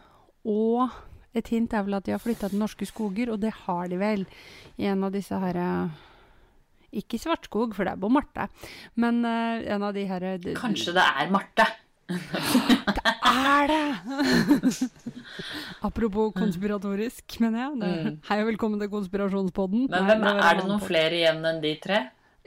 og 0.46 0.90
et 1.34 1.48
hint 1.48 1.72
er 1.74 1.82
vel 1.82 1.94
at 1.94 2.04
de 2.04 2.12
har 2.12 2.20
flytta 2.20 2.48
til 2.50 2.58
norske 2.60 2.86
skoger, 2.86 3.32
og 3.32 3.40
det 3.40 3.52
har 3.66 3.88
de 3.88 3.96
vel 3.98 4.26
i 4.78 4.84
en 4.86 5.02
av 5.04 5.10
disse 5.12 5.32
her 5.38 5.90
Ikke 6.94 7.18
Svartskog, 7.18 7.74
for 7.74 7.82
det 7.82 7.94
er 7.94 7.96
på 7.98 8.08
Marte, 8.08 8.48
men 8.94 9.24
eh, 9.24 9.64
en 9.74 9.82
av 9.82 9.92
de 9.94 10.04
her 10.06 10.22
eh, 10.22 10.38
Kanskje 10.54 10.92
det 10.94 11.02
er 11.02 11.28
Marte. 11.28 11.66
Er 12.08 13.70
det! 13.70 14.90
Apropos 15.84 16.32
konspiratorisk, 16.36 17.40
mener 17.40 17.58
jeg. 17.64 17.80
Det, 17.80 17.92
Mm. 18.04 18.18
Hei 18.28 18.40
og 18.42 18.48
velkommen 18.50 18.80
til 18.80 18.90
konspirasjonspodden. 18.92 19.86
Men 19.90 20.04
hvem 20.08 20.22
er, 20.28 20.40
er, 20.42 20.60
det 20.60 20.66
noen 20.68 20.84
flere 20.84 21.18
igjen 21.18 21.44
enn 21.48 21.60
de 21.62 21.74
tre? 21.80 22.00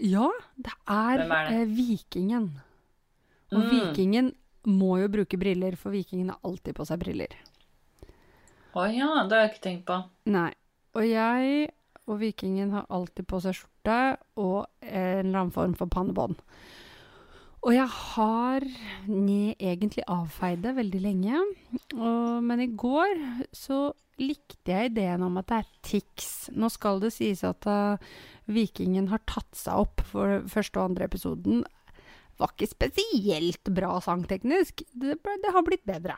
Ja, 0.03 0.29
det 0.57 0.73
er, 0.87 1.23
er 1.25 1.49
det? 1.49 1.61
Eh, 1.61 1.65
Vikingen. 1.77 2.51
Og 3.51 3.63
Mm. 3.63 3.69
Vikingen 3.71 4.35
må 4.67 4.97
jo 5.01 5.07
bruke 5.07 5.37
briller, 5.39 5.75
for 5.75 5.89
Vikingen 5.91 6.29
har 6.29 6.39
alltid 6.43 6.75
på 6.75 6.85
seg 6.85 6.99
briller. 6.99 7.33
Å 8.75 8.85
ja, 8.93 9.23
det 9.25 9.33
har 9.33 9.47
jeg 9.47 9.53
ikke 9.55 9.63
tenkt 9.63 9.85
på. 9.87 10.03
Nei. 10.29 10.51
Og 10.93 11.05
jeg 11.07 11.69
og 12.07 12.19
Vikingen 12.19 12.71
har 12.71 12.85
alltid 12.89 13.25
på 13.27 13.39
seg 13.41 13.55
skjorte 13.57 14.17
og 14.37 14.67
en 14.81 15.25
eller 15.25 15.39
annen 15.39 15.51
form 15.55 15.73
for 15.75 15.87
pannebånd. 15.87 16.35
Og 17.67 17.73
jeg 17.75 17.87
har 17.91 18.63
egentlig 19.59 20.05
avfeid 20.07 20.61
det 20.63 20.71
veldig 20.77 20.99
lenge. 21.03 21.39
Og, 21.97 22.37
men 22.47 22.61
i 22.63 22.69
går 22.79 23.19
så 23.51 23.89
likte 24.21 24.71
jeg 24.71 24.93
ideen 24.93 25.25
om 25.27 25.35
at 25.41 25.49
det 25.51 25.57
er 25.59 25.67
Tix. 25.85 26.29
Nå 26.55 26.69
skal 26.73 27.01
det 27.03 27.11
sies 27.13 27.43
at 27.45 27.67
uh, 27.67 27.99
Vikingen 28.47 29.09
har 29.11 29.19
tatt 29.27 29.51
seg 29.59 29.83
opp 29.83 30.05
for 30.07 30.47
første 30.49 30.79
og 30.79 30.93
andre 30.93 31.09
episoden. 31.11 31.65
Var 32.39 32.53
ikke 32.55 32.69
spesielt 32.71 33.73
bra 33.75 33.97
sangteknisk. 34.05 34.85
Det, 34.93 35.19
ble- 35.19 35.37
det 35.43 35.51
har 35.53 35.67
blitt 35.67 35.83
bedre. 35.89 36.15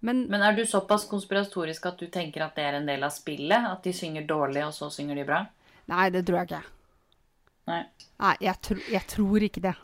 Men 0.00 0.28
Men 0.30 0.44
er 0.46 0.54
du 0.54 0.62
såpass 0.62 1.08
konspiratorisk 1.10 1.90
at 1.90 1.98
du 1.98 2.06
tenker 2.06 2.46
at 2.46 2.54
det 2.54 2.68
er 2.68 2.78
en 2.78 2.86
del 2.86 3.02
av 3.02 3.10
spillet? 3.10 3.66
At 3.66 3.82
de 3.82 3.92
synger 3.96 4.28
dårlig, 4.30 4.62
og 4.68 4.76
så 4.78 4.92
synger 4.94 5.18
de 5.18 5.26
bra? 5.26 5.42
Nei, 5.90 6.06
det 6.14 6.22
tror 6.28 6.38
jeg 6.44 6.52
ikke. 6.52 6.62
Nei. 7.68 7.82
Nei, 8.22 8.34
jeg, 8.46 8.60
tro, 8.62 8.78
jeg 8.94 9.06
tror 9.10 9.48
ikke 9.50 9.66
det. 9.66 9.74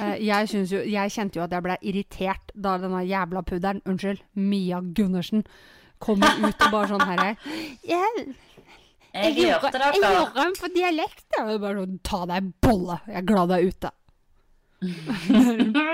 Eh, 0.00 0.16
jeg, 0.26 0.50
jo, 0.70 0.82
jeg 0.86 1.12
kjente 1.14 1.40
jo 1.40 1.44
at 1.44 1.54
jeg 1.54 1.64
ble 1.66 1.76
irritert 1.82 2.52
da 2.54 2.76
denne 2.82 3.02
jævla 3.06 3.42
pudderen, 3.46 3.82
unnskyld, 3.88 4.22
Mia 4.38 4.80
Gundersen, 4.96 5.44
kom 6.00 6.22
ut 6.22 6.64
og 6.64 6.70
bare 6.72 6.88
sånn 6.88 7.04
her 7.04 7.24
Jeg, 7.26 7.34
Jeg 7.84 8.28
jeg, 9.12 9.34
gjorde, 9.42 10.44
en 10.44 10.54
på 10.56 10.70
dialekt. 10.74 11.26
Jeg 11.36 11.58
bare 11.60 11.82
sånn, 11.82 11.98
Ta 12.06 12.22
deg 12.30 12.36
en 12.44 12.52
bolle. 12.62 13.00
Jeg 13.08 13.18
er 13.20 13.26
glad 13.26 13.50
du 13.50 13.56
er 13.58 13.66
ute. 13.66 13.90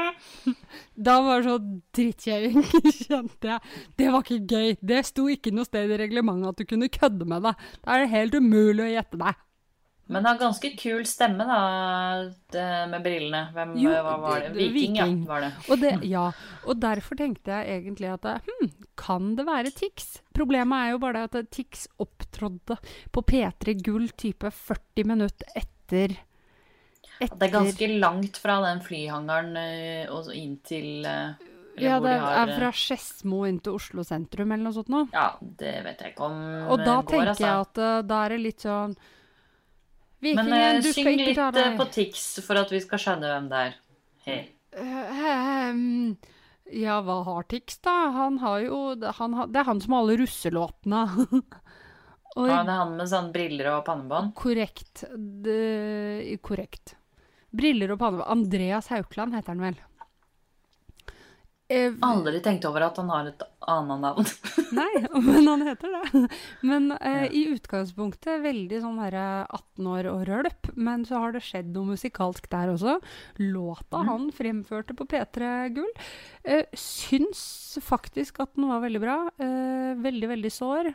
Da 0.97 1.19
var 1.21 1.43
det 1.43 1.51
sånn 1.51 1.73
drittkjøring, 1.97 2.63
kjente 3.07 3.51
jeg. 3.51 3.73
Det 3.99 4.07
var 4.13 4.23
ikke 4.23 4.47
gøy. 4.49 4.77
Det 4.81 5.01
sto 5.09 5.27
ikke 5.33 5.53
noe 5.53 5.69
sted 5.69 5.91
i 5.93 5.99
reglementet 6.01 6.55
at 6.55 6.61
du 6.61 6.69
kunne 6.71 6.89
kødde 6.93 7.27
med 7.29 7.45
det. 7.45 7.53
Da 7.83 7.97
er 7.97 8.05
det 8.05 8.15
helt 8.15 8.39
umulig 8.39 8.85
å 8.87 8.93
gjette 8.95 9.21
deg. 9.21 9.43
Men 10.07 10.27
har 10.29 10.37
ganske 10.39 10.69
kul 10.79 11.03
stemme, 11.09 11.43
da, 11.49 11.57
med 12.87 13.03
brillene. 13.03 13.41
Hvem 13.57 13.73
Jo, 13.83 13.91
hva 14.07 14.13
var 14.23 14.45
det? 14.45 14.53
Viking, 14.55 14.99
ja. 15.01 15.07
Var 15.27 15.43
det. 15.43 15.49
Og, 15.67 15.81
det, 15.83 15.93
ja, 16.07 16.29
og 16.63 16.79
derfor 16.83 17.19
tenkte 17.19 17.57
jeg 17.57 17.81
egentlig 17.81 18.13
at 18.15 18.29
hm, 18.47 18.71
kan 18.99 19.33
det 19.39 19.47
være 19.49 19.73
Tix? 19.75 20.21
Problemet 20.37 20.79
er 20.79 20.95
jo 20.95 21.01
bare 21.03 21.25
det 21.27 21.43
at 21.43 21.51
Tix 21.57 21.89
opptrådde 22.03 22.79
på 23.11 23.25
P3 23.33 23.75
Gull 23.83 24.07
type 24.15 24.53
40 24.55 25.11
minutter 25.11 25.51
etter, 25.59 26.15
etter 27.19 27.35
Det 27.35 27.49
er 27.49 27.57
ganske 27.57 27.91
langt 27.99 28.39
fra 28.39 28.61
den 28.69 28.85
flyhangaren 28.87 29.59
eh, 29.59 30.15
og 30.15 30.31
inn 30.35 30.57
til 30.67 31.03
eh, 31.03 31.35
Ja, 31.83 31.99
det 31.99 32.15
er 32.15 32.47
eh, 32.47 32.55
fra 32.61 32.71
Skedsmo 32.71 33.43
inn 33.51 33.59
til 33.59 33.75
Oslo 33.81 34.07
sentrum 34.07 34.55
eller 34.55 34.69
noe 34.69 34.79
sånt 34.79 34.93
nå. 34.93 35.03
Ja, 35.11 35.33
det 35.43 35.77
vet 35.83 36.07
jeg 36.07 36.15
ikke 36.15 36.31
om 36.31 36.41
Og 36.71 36.79
da 36.79 37.01
går, 37.01 37.11
tenker 37.11 37.35
altså. 37.35 37.47
jeg 37.51 37.67
at 37.67 37.85
da 38.07 38.23
er 38.23 38.37
det 38.37 38.43
litt 38.47 38.69
sånn 38.71 38.99
Vikingen, 40.27 40.53
eh, 40.57 40.81
du 40.83 40.91
syng 40.93 41.21
litt 41.23 41.39
eh, 41.39 41.75
på 41.79 41.89
Tix 41.95 42.25
for 42.45 42.59
at 42.61 42.73
vi 42.75 42.81
skal 42.85 43.03
skjønne 43.03 43.31
hvem 43.31 43.51
det 43.53 43.63
er. 43.69 43.77
Hey. 44.27 44.41
Uh, 44.77 45.71
um, 45.71 46.17
Ja, 46.75 46.99
hva 47.07 47.21
har 47.29 47.47
Tix, 47.51 47.79
da? 47.87 47.95
Han 48.17 48.41
har 48.43 48.65
jo 48.67 48.81
han 49.21 49.37
har, 49.39 49.49
Det 49.53 49.63
er 49.63 49.69
han 49.71 49.81
som 49.81 49.95
har 49.95 50.05
alle 50.05 50.19
russelåtene. 50.25 51.03
Og 52.37 52.51
Ja, 52.51 52.61
det 52.67 52.73
er 52.75 52.81
han 52.83 52.97
med 52.99 53.09
sånn 53.09 53.31
briller 53.33 53.71
og 53.79 53.85
pannebånd. 53.87 54.35
korrekt. 54.37 55.07
Det, 55.17 56.37
korrekt. 56.45 56.97
Briller 57.57 57.95
og 57.95 58.01
pannebånd. 58.03 58.29
Andreas 58.29 58.91
Haukland 58.93 59.33
heter 59.39 59.55
han 59.55 59.63
vel. 59.71 59.79
Eh, 61.69 61.91
Aldri 62.07 62.39
tenkt 62.45 62.63
over 62.69 62.85
at 62.87 62.99
han 63.01 63.09
har 63.11 63.27
et 63.27 63.41
annet 63.67 64.03
navn. 64.05 64.29
Nei, 64.79 65.01
men 65.19 65.49
han 65.51 65.65
heter 65.67 65.97
det. 65.97 66.21
Men 66.63 66.93
eh, 67.01 67.27
i 67.35 67.43
utgangspunktet 67.57 68.45
veldig 68.45 68.79
sånn 68.85 69.01
herre 69.03 69.25
18 69.49 69.89
år 69.91 70.09
og 70.13 70.23
rølp. 70.29 70.71
Men 70.79 71.03
så 71.09 71.25
har 71.25 71.35
det 71.35 71.43
skjedd 71.43 71.73
noe 71.75 71.97
musikalsk 71.97 72.47
der 72.53 72.71
også. 72.77 73.01
Låta 73.43 74.05
mm. 74.05 74.13
han 74.13 74.31
fremførte 74.37 74.95
på 74.95 75.09
P3 75.11 75.51
Gull, 75.75 75.91
eh, 76.47 76.71
syns 76.79 77.81
faktisk 77.83 78.39
at 78.47 78.55
den 78.55 78.71
var 78.71 78.87
veldig 78.87 79.03
bra. 79.03 79.19
Eh, 79.35 79.99
veldig, 80.07 80.31
veldig 80.37 80.55
sår. 80.55 80.95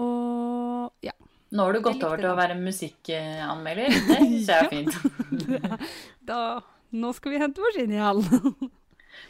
Og 0.00 1.04
ja. 1.04 1.16
Nå 1.50 1.64
har 1.66 1.76
du 1.76 1.84
gått 1.84 2.02
over 2.06 2.20
til 2.22 2.30
å 2.30 2.36
være 2.38 2.56
musikkanmelder. 2.56 3.92
Det 3.92 4.20
syns 4.24 4.48
jeg 4.48 4.64
er 4.64 4.70
fint. 4.78 5.88
Da 6.30 6.42
Nå 6.90 7.12
skal 7.14 7.36
vi 7.36 7.38
hente 7.38 7.62
vår 7.62 7.76
skinngjeld. 7.76 8.70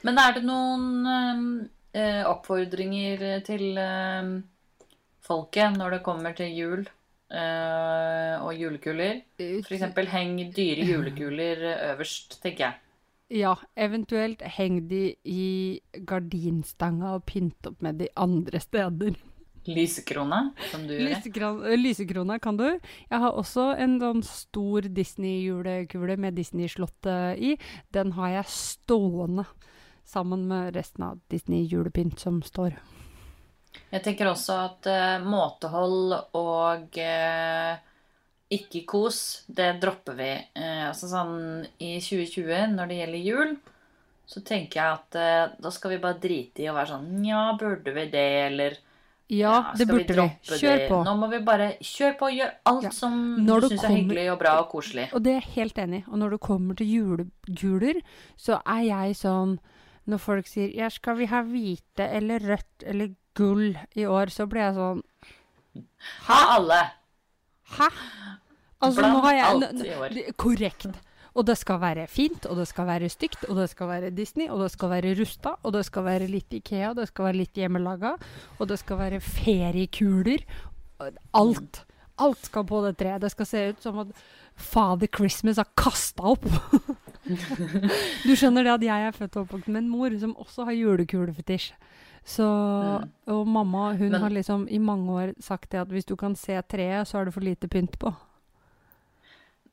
Men 0.06 0.18
er 0.18 0.36
det 0.38 0.44
noen 0.46 1.68
eh, 1.94 2.22
oppfordringer 2.28 3.40
til 3.46 3.76
eh, 3.78 4.30
folket 5.26 5.76
når 5.78 5.96
det 5.98 6.02
kommer 6.06 6.36
til 6.38 6.52
jul 6.56 6.84
eh, 6.84 8.36
og 8.40 8.52
julekuler? 8.56 9.22
Eksempel 9.40 10.08
heng 10.12 10.38
dyre 10.56 10.86
julekuler 10.88 11.66
øverst, 11.92 12.40
tenker 12.42 12.68
jeg. 12.68 12.78
Ja, 13.30 13.54
eventuelt 13.78 14.40
heng 14.56 14.80
de 14.90 15.12
i 15.30 15.80
gardinstanga 16.08 17.12
og 17.14 17.28
pynt 17.30 17.68
opp 17.68 17.82
med 17.86 18.00
de 18.02 18.08
andre 18.18 18.58
steder. 18.58 19.14
Lysekrone, 19.70 20.40
som 20.72 20.86
du 20.88 20.94
gjør. 20.96 21.04
Lysekran- 21.12 21.60
øh, 21.62 21.76
Lysekrona 21.78 22.38
kan 22.42 22.56
du. 22.56 22.64
Jeg 23.10 23.20
har 23.22 23.30
også 23.36 23.68
en 23.78 23.98
sånn 24.00 24.22
stor 24.26 24.88
Disney-julekule 24.88 26.16
med 26.18 26.34
Disney-slottet 26.40 27.38
i. 27.38 27.52
Den 27.92 28.12
har 28.16 28.32
jeg 28.40 28.50
stående 28.50 29.44
sammen 30.10 30.46
med 30.50 30.74
resten 30.76 31.06
av 31.06 31.20
Disney-julepynt 31.32 32.18
som 32.20 32.42
står. 32.42 32.76
Jeg 33.90 34.02
tenker 34.02 34.30
også 34.30 34.58
at 34.66 34.90
uh, 34.90 35.22
måtehold 35.22 36.14
og 36.38 36.98
uh, 36.98 37.74
ikke-kos, 38.50 39.20
det 39.46 39.72
dropper 39.82 40.18
vi. 40.18 40.30
Uh, 40.58 40.88
altså 40.90 41.10
sånn 41.10 41.36
i 41.78 41.96
2020, 42.02 42.74
når 42.74 42.90
det 42.90 43.00
gjelder 43.04 43.28
jul, 43.30 43.58
så 44.30 44.42
tenker 44.46 44.78
jeg 44.78 44.94
at 44.94 45.18
eh, 45.18 45.56
da 45.58 45.72
skal 45.74 45.96
vi 45.96 45.98
bare 46.02 46.20
drite 46.22 46.62
i 46.62 46.68
å 46.70 46.76
være 46.76 46.92
sånn 46.92 47.08
Nja, 47.18 47.48
burde 47.58 47.90
vi 47.96 48.04
det, 48.12 48.28
eller 48.44 48.76
Ja, 49.30 49.72
det 49.74 49.88
burde 49.90 50.04
vi. 50.06 50.14
droppe 50.14 50.58
Kjør 50.60 50.84
på. 50.86 51.00
Nå 51.06 51.14
må 51.18 51.28
vi 51.32 51.40
bare 51.46 51.66
kjøre 51.82 52.14
på 52.18 52.28
og 52.28 52.36
gjøre 52.38 52.54
alt 52.70 52.86
Ja. 52.86 52.92
som 52.94 53.16
Når 53.46 53.64
du 53.64 53.68
syns 53.72 53.84
er 53.88 53.96
hyggelig 53.96 54.28
og 54.30 54.38
bra 54.38 54.52
og 54.62 54.68
koselig. 54.70 55.08
Og 55.14 55.24
det 55.26 55.34
er 55.34 55.40
jeg 55.40 55.54
helt 55.56 55.82
enig 55.82 56.02
i. 56.02 56.06
Og 56.06 56.22
når 56.22 56.36
det 56.36 56.40
kommer 56.46 56.78
til 56.78 56.92
juleguler, 56.94 58.00
så 58.38 58.60
er 58.62 58.82
jeg 58.86 59.18
sånn 59.18 59.58
Når 60.06 60.18
folk 60.18 60.46
sier 60.48 60.72
ja, 60.74 60.88
'skal 60.88 61.18
vi 61.18 61.26
ha 61.26 61.42
hvite 61.42 62.06
eller 62.08 62.40
rødt 62.40 62.86
eller 62.86 63.14
gull 63.34 63.78
i 63.94 64.06
år', 64.06 64.30
så 64.30 64.46
blir 64.46 64.62
jeg 64.62 64.74
sånn 64.74 65.02
Ha 66.26 66.40
alle! 66.56 66.80
Hæ? 67.76 67.88
Altså, 68.80 69.00
Blant 69.00 69.14
nå 69.14 69.20
har 69.20 69.34
jeg 69.34 69.44
alt 69.46 69.84
i 69.84 69.94
år. 69.94 70.16
Korrekt. 70.40 71.00
Og 71.38 71.46
det 71.46 71.56
skal 71.60 71.78
være 71.78 72.06
fint, 72.10 72.46
og 72.46 72.56
det 72.58 72.66
skal 72.66 72.88
være 72.88 73.08
stygt, 73.12 73.44
og 73.46 73.56
det 73.60 73.68
skal 73.70 73.86
være 73.88 74.10
Disney, 74.10 74.48
og 74.50 74.64
det 74.64 74.70
skal 74.72 74.90
være 74.90 75.12
rusta, 75.20 75.52
og 75.62 75.72
det 75.76 75.84
skal 75.86 76.04
være 76.04 76.26
litt 76.26 76.56
Ikea, 76.58 76.90
og 76.90 76.96
det 76.98 77.06
skal 77.08 77.28
være 77.28 77.38
litt 77.38 77.60
hjemmelaga, 77.60 78.16
og 78.58 78.68
det 78.68 78.80
skal 78.80 78.98
være 78.98 79.20
feriekuler. 79.22 80.42
Alt. 81.34 81.84
Alt 82.20 82.50
skal 82.50 82.66
på 82.66 82.82
det 82.84 82.96
treet. 82.98 83.22
Det 83.22 83.30
skal 83.30 83.46
se 83.46 83.62
ut 83.70 83.82
som 83.82 84.02
at 84.02 84.10
Father 84.56 85.08
Christmas 85.08 85.60
har 85.60 85.70
kasta 85.78 86.34
opp. 86.34 86.44
du 87.26 88.32
skjønner 88.36 88.64
det 88.64 88.72
at 88.78 88.82
jeg 88.86 89.06
er 89.10 89.12
født 89.16 89.36
og 89.36 89.42
oppvokst 89.46 89.68
med 89.68 89.82
en 89.84 89.90
mor 89.92 90.14
som 90.20 90.32
også 90.40 90.64
har 90.68 90.72
julekulefetisj. 90.78 91.72
Så, 92.24 92.44
Mm. 92.44 93.10
Og 93.32 93.46
mamma 93.48 93.92
hun 93.96 94.10
Men- 94.10 94.20
har 94.20 94.30
liksom 94.30 94.66
i 94.68 94.78
mange 94.78 95.08
år 95.10 95.32
sagt 95.40 95.70
det 95.70 95.80
at 95.80 95.88
hvis 95.88 96.04
du 96.04 96.16
kan 96.16 96.34
se 96.36 96.60
treet, 96.68 97.06
så 97.08 97.18
er 97.18 97.24
det 97.24 97.34
for 97.34 97.40
lite 97.40 97.66
pynt 97.68 97.98
på. 97.98 98.12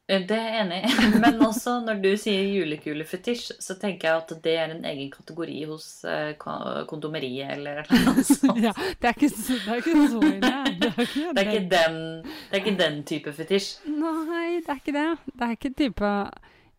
Eh, 0.10 0.22
Det 0.26 0.32
er 0.32 0.44
jeg 0.54 0.66
enig 0.66 0.84
i. 0.86 1.20
Men 1.20 1.40
også 1.44 1.74
når 1.86 2.02
du 2.02 2.16
sier 2.18 2.44
julekulefetisj, 2.60 3.52
så 3.60 3.76
tenker 3.80 4.08
jeg 4.08 4.18
at 4.18 4.44
det 4.44 4.54
er 4.58 4.72
en 4.72 4.86
egen 4.86 5.12
kategori 5.12 5.66
hos 5.68 6.06
eh, 6.06 6.34
ko- 6.40 6.86
kondomeriet 6.88 7.52
eller 7.58 7.84
noe 7.92 8.24
sånt. 8.24 8.62
Ja, 8.68 8.72
det 9.02 9.04
er 9.10 9.14
ikke 9.18 9.30
så, 9.30 9.54
det 9.54 9.68
er 9.68 9.76
ikke 9.76 10.08
så 10.08 10.22
ille. 10.24 10.54
Det 10.80 10.94
er 10.94 11.02
ikke, 11.04 11.34
Det 11.36 11.44
er 11.44 11.52
ikke 11.52 11.70
den, 11.70 12.24
det 12.24 12.54
er 12.54 12.64
ikke 12.64 12.78
den 12.80 13.04
type 13.04 13.34
fetisj. 13.34 13.80
Nei, 13.86 14.62
det 14.64 14.70
er 14.70 14.80
ikke 14.80 14.94
det. 14.96 15.10
Det 15.34 15.42
er 15.42 15.52
ikke 15.58 15.74
type 15.84 16.12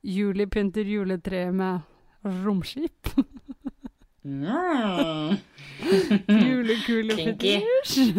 juli 0.08 0.46
pynter 0.48 0.88
juletreet 0.88 1.54
med 1.54 1.80
romskip. 2.44 3.12
Mm. 4.24 5.36
Julekulefetisj. 6.48 8.14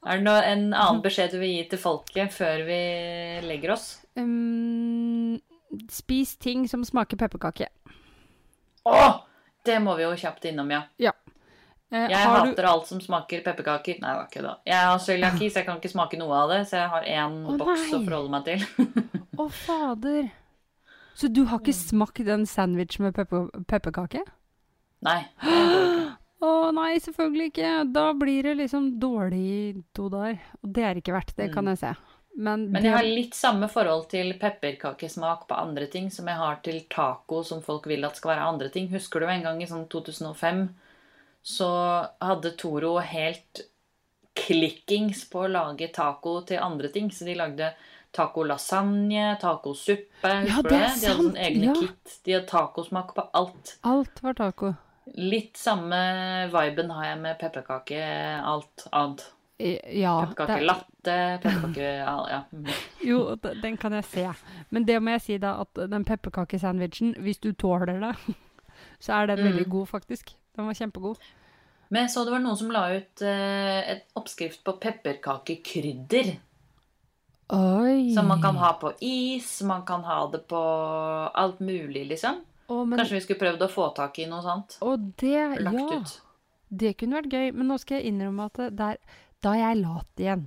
Er 0.00 0.16
det 0.16 0.24
noe, 0.24 0.40
en 0.48 0.70
annen 0.72 1.02
beskjed 1.04 1.34
du 1.34 1.42
vil 1.42 1.50
gi 1.58 1.64
til 1.74 1.80
folket 1.82 2.32
før 2.32 2.62
vi 2.64 2.78
legger 3.44 3.74
oss? 3.74 3.98
Um, 4.16 5.36
spis 5.92 6.38
ting 6.40 6.64
som 6.72 6.86
smaker 6.88 7.20
pepperkake. 7.20 7.68
Å! 8.88 9.02
Det 9.60 9.76
må 9.84 9.92
vi 9.98 10.06
jo 10.06 10.14
kjapt 10.16 10.46
innom, 10.48 10.72
ja. 10.72 10.86
Eh, 11.92 12.06
Jeg 12.08 12.16
hater 12.16 12.56
du- 12.56 12.68
alt 12.70 12.86
som 12.88 13.00
smaker 13.00 13.42
pepperkaker. 13.44 14.00
Nei, 14.00 14.08
det 14.08 14.16
var 14.16 14.28
ikke 14.30 14.42
det. 14.46 14.56
Jeg 14.72 14.88
har 14.88 14.98
cøliaki, 14.98 15.50
så 15.50 15.60
jeg 15.60 15.66
kan 15.66 15.76
ikke 15.76 15.92
smake 15.92 16.16
noe 16.16 16.32
av 16.32 16.48
det. 16.48 16.60
Så 16.70 16.80
jeg 16.80 16.88
har 16.88 17.02
én 17.04 17.36
oh, 17.44 17.56
boks 17.60 17.92
å 17.92 18.00
forholde 18.00 18.30
meg 18.30 18.44
til. 18.48 19.19
Å, 19.40 19.48
fader. 19.48 20.30
Så 21.16 21.28
du 21.32 21.42
har 21.48 21.60
ikke 21.60 21.76
smakt 21.76 22.20
en 22.28 22.46
sandwich 22.48 22.98
med 23.00 23.14
pepper 23.16 23.48
pepperkake? 23.68 24.22
Nei. 25.04 25.20
Å 26.40 26.48
oh. 26.48 26.68
Nei, 26.72 26.94
selvfølgelig 27.02 27.50
ikke. 27.50 27.72
Da 27.92 28.06
blir 28.16 28.46
det 28.48 28.54
liksom 28.62 28.94
dårlig 29.00 29.82
dodar. 29.92 29.92
to 29.96 30.08
dager. 30.08 30.40
Og 30.62 30.72
det 30.76 30.84
er 30.86 31.00
ikke 31.00 31.16
verdt, 31.16 31.36
det 31.36 31.52
kan 31.52 31.64
Mm. 31.64 31.70
jeg 31.74 31.78
se. 31.78 31.94
Men, 32.36 32.70
Men 32.70 32.84
jeg 32.84 32.92
har 32.94 33.02
litt 33.02 33.34
samme 33.34 33.68
forhold 33.68 34.08
til 34.08 34.32
pepperkakesmak 34.38 35.48
på 35.48 35.58
andre 35.58 35.86
ting 35.86 36.10
som 36.10 36.28
jeg 36.30 36.36
har 36.36 36.60
til 36.62 36.86
taco 36.88 37.42
som 37.42 37.60
folk 37.60 37.86
vil 37.86 38.04
at 38.04 38.16
skal 38.16 38.30
være 38.36 38.46
andre 38.54 38.68
ting. 38.70 38.88
Husker 38.88 39.20
du 39.20 39.26
en 39.26 39.42
gang 39.42 39.60
i 39.62 39.66
sånn 39.66 39.88
2005 39.88 40.68
så 41.42 41.70
hadde 42.20 42.56
Toro 42.56 42.98
helt 42.98 43.64
klikkings 44.36 45.24
på 45.30 45.44
å 45.44 45.50
lage 45.50 45.90
taco 45.92 46.40
til 46.46 46.62
andre 46.62 46.88
ting. 46.88 47.10
Så 47.10 47.26
de 47.26 47.34
lagde 47.34 47.72
taco 48.12 48.44
lasagne, 48.44 49.36
tacosuppe. 49.40 50.28
Ja, 50.48 50.62
det 50.62 50.62
er 50.62 50.62
det? 50.62 50.70
De 50.70 50.78
hadde 50.78 51.00
sant, 51.00 51.24
sånn 51.24 51.36
egne 51.38 51.66
ja. 51.70 51.74
kit. 51.78 52.14
De 52.26 52.36
hadde 52.36 52.46
tacosmak 52.50 53.12
på 53.16 53.26
alt. 53.38 53.74
Alt 53.86 54.22
var 54.24 54.38
taco. 54.38 54.72
Litt 55.18 55.58
samme 55.58 55.98
viben 56.52 56.90
har 56.94 57.04
jeg 57.12 57.20
med 57.22 57.38
pepperkake 57.40 58.00
alt 58.46 58.86
annet. 58.92 59.24
Ja. 59.60 60.14
Pepperkake 60.24 60.60
latte, 60.64 61.16
pepperkake 61.42 61.88
ja, 61.98 62.14
ja. 62.30 62.42
mm. 62.52 62.68
Jo, 63.04 63.18
den 63.62 63.76
kan 63.76 63.92
jeg 63.98 64.04
se. 64.08 64.26
Men 64.70 64.86
det 64.88 65.00
må 65.02 65.16
jeg 65.18 65.24
si 65.26 65.38
da, 65.42 65.56
at 65.64 65.82
den 65.90 66.06
pepperkakesandwichen, 66.08 67.16
hvis 67.20 67.42
du 67.42 67.50
tåler 67.52 67.98
det, 68.00 68.14
så 69.04 69.18
er 69.20 69.32
den 69.34 69.42
Mm. 69.44 69.50
veldig 69.50 69.66
god, 69.70 69.86
faktisk. 69.86 70.34
Den 70.56 70.66
var 70.66 70.74
kjempegod. 70.74 71.20
Men 71.90 72.04
jeg 72.06 72.10
så 72.12 72.22
det 72.24 72.32
var 72.32 72.42
noen 72.44 72.56
som 72.56 72.70
la 72.70 72.84
ut 72.94 73.22
eh, 73.26 73.80
et 73.96 74.04
oppskrift 74.14 74.62
på 74.64 74.76
pepperkakekrydder. 74.78 76.36
Oi! 77.52 78.12
Som 78.14 78.28
man 78.30 78.42
kan 78.42 78.56
ha 78.56 78.72
på 78.78 78.92
is, 79.02 79.62
man 79.66 79.82
kan 79.86 80.04
ha 80.06 80.20
det 80.30 80.44
på 80.50 80.60
alt 81.34 81.60
mulig, 81.60 82.06
liksom. 82.12 82.44
Å, 82.70 82.84
men, 82.84 82.98
Kanskje 83.00 83.16
vi 83.16 83.22
skulle 83.24 83.40
prøvd 83.40 83.64
å 83.66 83.70
få 83.70 83.88
tak 83.96 84.20
i 84.22 84.28
noe 84.30 84.42
sånt? 84.44 84.76
Å, 84.86 84.94
det, 85.18 85.38
Lagt 85.66 85.80
ja, 85.80 85.98
ut. 85.98 86.12
det 86.68 86.94
kunne 87.00 87.18
vært 87.18 87.34
gøy. 87.34 87.48
Men 87.56 87.72
nå 87.72 87.78
skal 87.82 87.98
jeg 87.98 88.12
innrømme 88.12 88.46
at 88.46 88.60
der, 88.78 89.00
da 89.42 89.54
er 89.56 89.64
jeg 89.64 89.80
lat 89.80 90.22
igjen. 90.22 90.44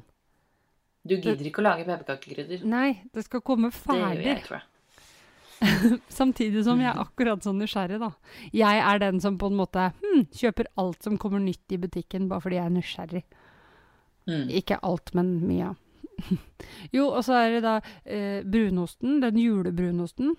Du 1.03 1.17
gidder 1.17 1.49
ikke 1.49 1.59
å 1.59 1.65
lage 1.65 1.83
pepperkakekrydder. 1.83 2.63
Nei, 2.71 3.01
det 3.11 3.25
skal 3.25 3.43
komme 3.43 3.73
ferdig. 3.75 4.21
Det 4.21 4.23
gjør 4.23 4.31
jeg, 4.31 4.45
tror 4.47 4.61
jeg. 4.61 4.69
Samtidig 6.19 6.63
som 6.63 6.79
jeg 6.79 6.91
er 6.93 7.03
akkurat 7.03 7.43
sånn 7.43 7.59
nysgjerrig, 7.59 7.99
da. 7.99 8.13
Jeg 8.55 8.79
er 8.79 9.03
den 9.03 9.19
som 9.23 9.35
på 9.39 9.51
en 9.51 9.59
måte 9.59 9.89
hm, 9.99 10.27
kjøper 10.31 10.71
alt 10.79 11.03
som 11.03 11.19
kommer 11.19 11.43
nytt 11.43 11.75
i 11.75 11.79
butikken, 11.83 12.31
bare 12.31 12.47
fordi 12.47 12.59
jeg 12.61 12.71
er 12.71 12.77
nysgjerrig. 12.77 13.23
Mm. 14.31 14.47
Ikke 14.63 14.79
alt, 14.87 15.11
men 15.17 15.35
mye. 15.43 15.73
jo, 16.95 17.08
og 17.10 17.23
så 17.26 17.34
er 17.43 17.56
det 17.58 17.62
da 17.65 17.76
eh, 18.06 18.43
brunosten, 18.43 19.19
den 19.23 19.38
julebrunosten. 19.41 20.36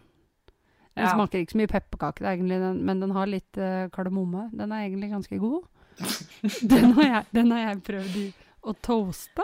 Den 0.95 1.03
Ja. 1.09 1.11
smaker 1.11 1.41
ikke 1.43 1.51
så 1.57 1.59
mye 1.59 1.71
pepperkake, 1.73 2.23
er 2.23 2.37
egentlig 2.37 2.61
den, 2.63 2.77
men 2.87 3.01
den 3.03 3.11
har 3.17 3.27
litt 3.27 3.59
eh, 3.59 3.89
kardemomme. 3.91 4.45
Den 4.55 4.71
er 4.73 4.85
egentlig 4.87 5.11
ganske 5.11 5.39
god. 5.43 5.65
den, 6.75 6.93
har 6.99 7.05
jeg, 7.09 7.25
den 7.35 7.51
har 7.51 7.65
jeg 7.69 7.83
prøvd 7.83 8.21
å 8.65 8.75
toaste. 8.83 9.43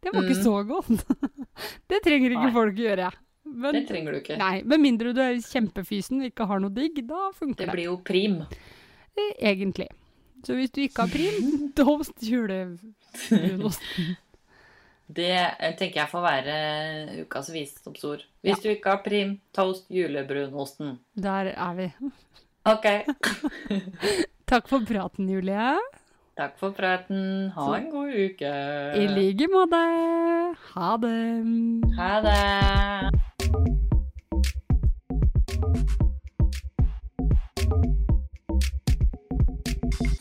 Det 0.00 0.12
var 0.14 0.22
ikke 0.24 0.36
Mm. 0.36 0.44
så 0.44 0.54
godt. 0.68 1.04
det 1.90 2.02
trenger 2.04 2.30
ikke 2.36 2.46
Nei. 2.50 2.52
folk 2.54 2.76
gjøre. 2.80 3.10
Men, 3.50 3.72
Det 3.74 3.86
trenger 3.88 4.12
du 4.12 4.18
ikke. 4.20 4.36
Nei, 4.38 4.62
med 4.68 4.80
mindre 4.80 5.12
du 5.16 5.20
er 5.20 5.40
kjempefysen 5.42 6.20
og 6.20 6.28
ikke 6.28 6.46
har 6.46 6.60
noe 6.62 6.70
digg, 6.76 7.00
da 7.08 7.30
funker 7.34 7.64
Det 7.64 7.66
det. 7.66 7.74
blir 7.74 7.88
jo 7.88 7.96
prim. 8.04 8.36
Eh, 9.16 9.32
Egentlig. 9.50 9.88
Så 10.44 10.54
hvis 10.56 10.70
du 10.72 10.80
ikke 10.84 11.04
har 11.04 11.10
prim, 11.12 11.72
toast 11.76 12.20
jule, 12.24 12.78
Brunosten. 13.28 14.14
Det 15.10 15.30
eh, 15.34 15.72
tenker 15.74 16.04
jeg 16.04 16.10
får 16.10 16.22
være 16.22 16.56
eh, 16.56 17.14
ukas 17.24 17.48
visdomsord. 17.50 18.22
Hvis 18.44 18.60
ja. 18.60 18.62
du 18.62 18.68
ikke 18.70 18.92
har 18.94 19.00
prim, 19.02 19.38
toast 19.56 19.88
julebrunosten. 19.90 21.00
Der 21.18 21.50
er 21.50 21.72
vi. 21.78 21.88
Ok. 22.70 22.86
Takk 24.50 24.68
for 24.70 24.86
praten, 24.86 25.30
Julie. 25.30 25.74
Takk 26.38 26.54
for 26.62 26.76
praten. 26.76 27.50
Ha 27.56 27.66
en 27.76 27.88
god 27.90 28.14
uke. 28.14 28.52
I 29.02 29.08
like 29.10 29.50
måte. 29.50 29.82
Ha 30.74 30.92
det. 31.02 31.18
Ha 31.98 32.12
det. 32.26 33.10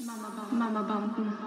Mamma, 0.01 0.29
mamma, 0.33 0.81
mamma, 0.81 1.38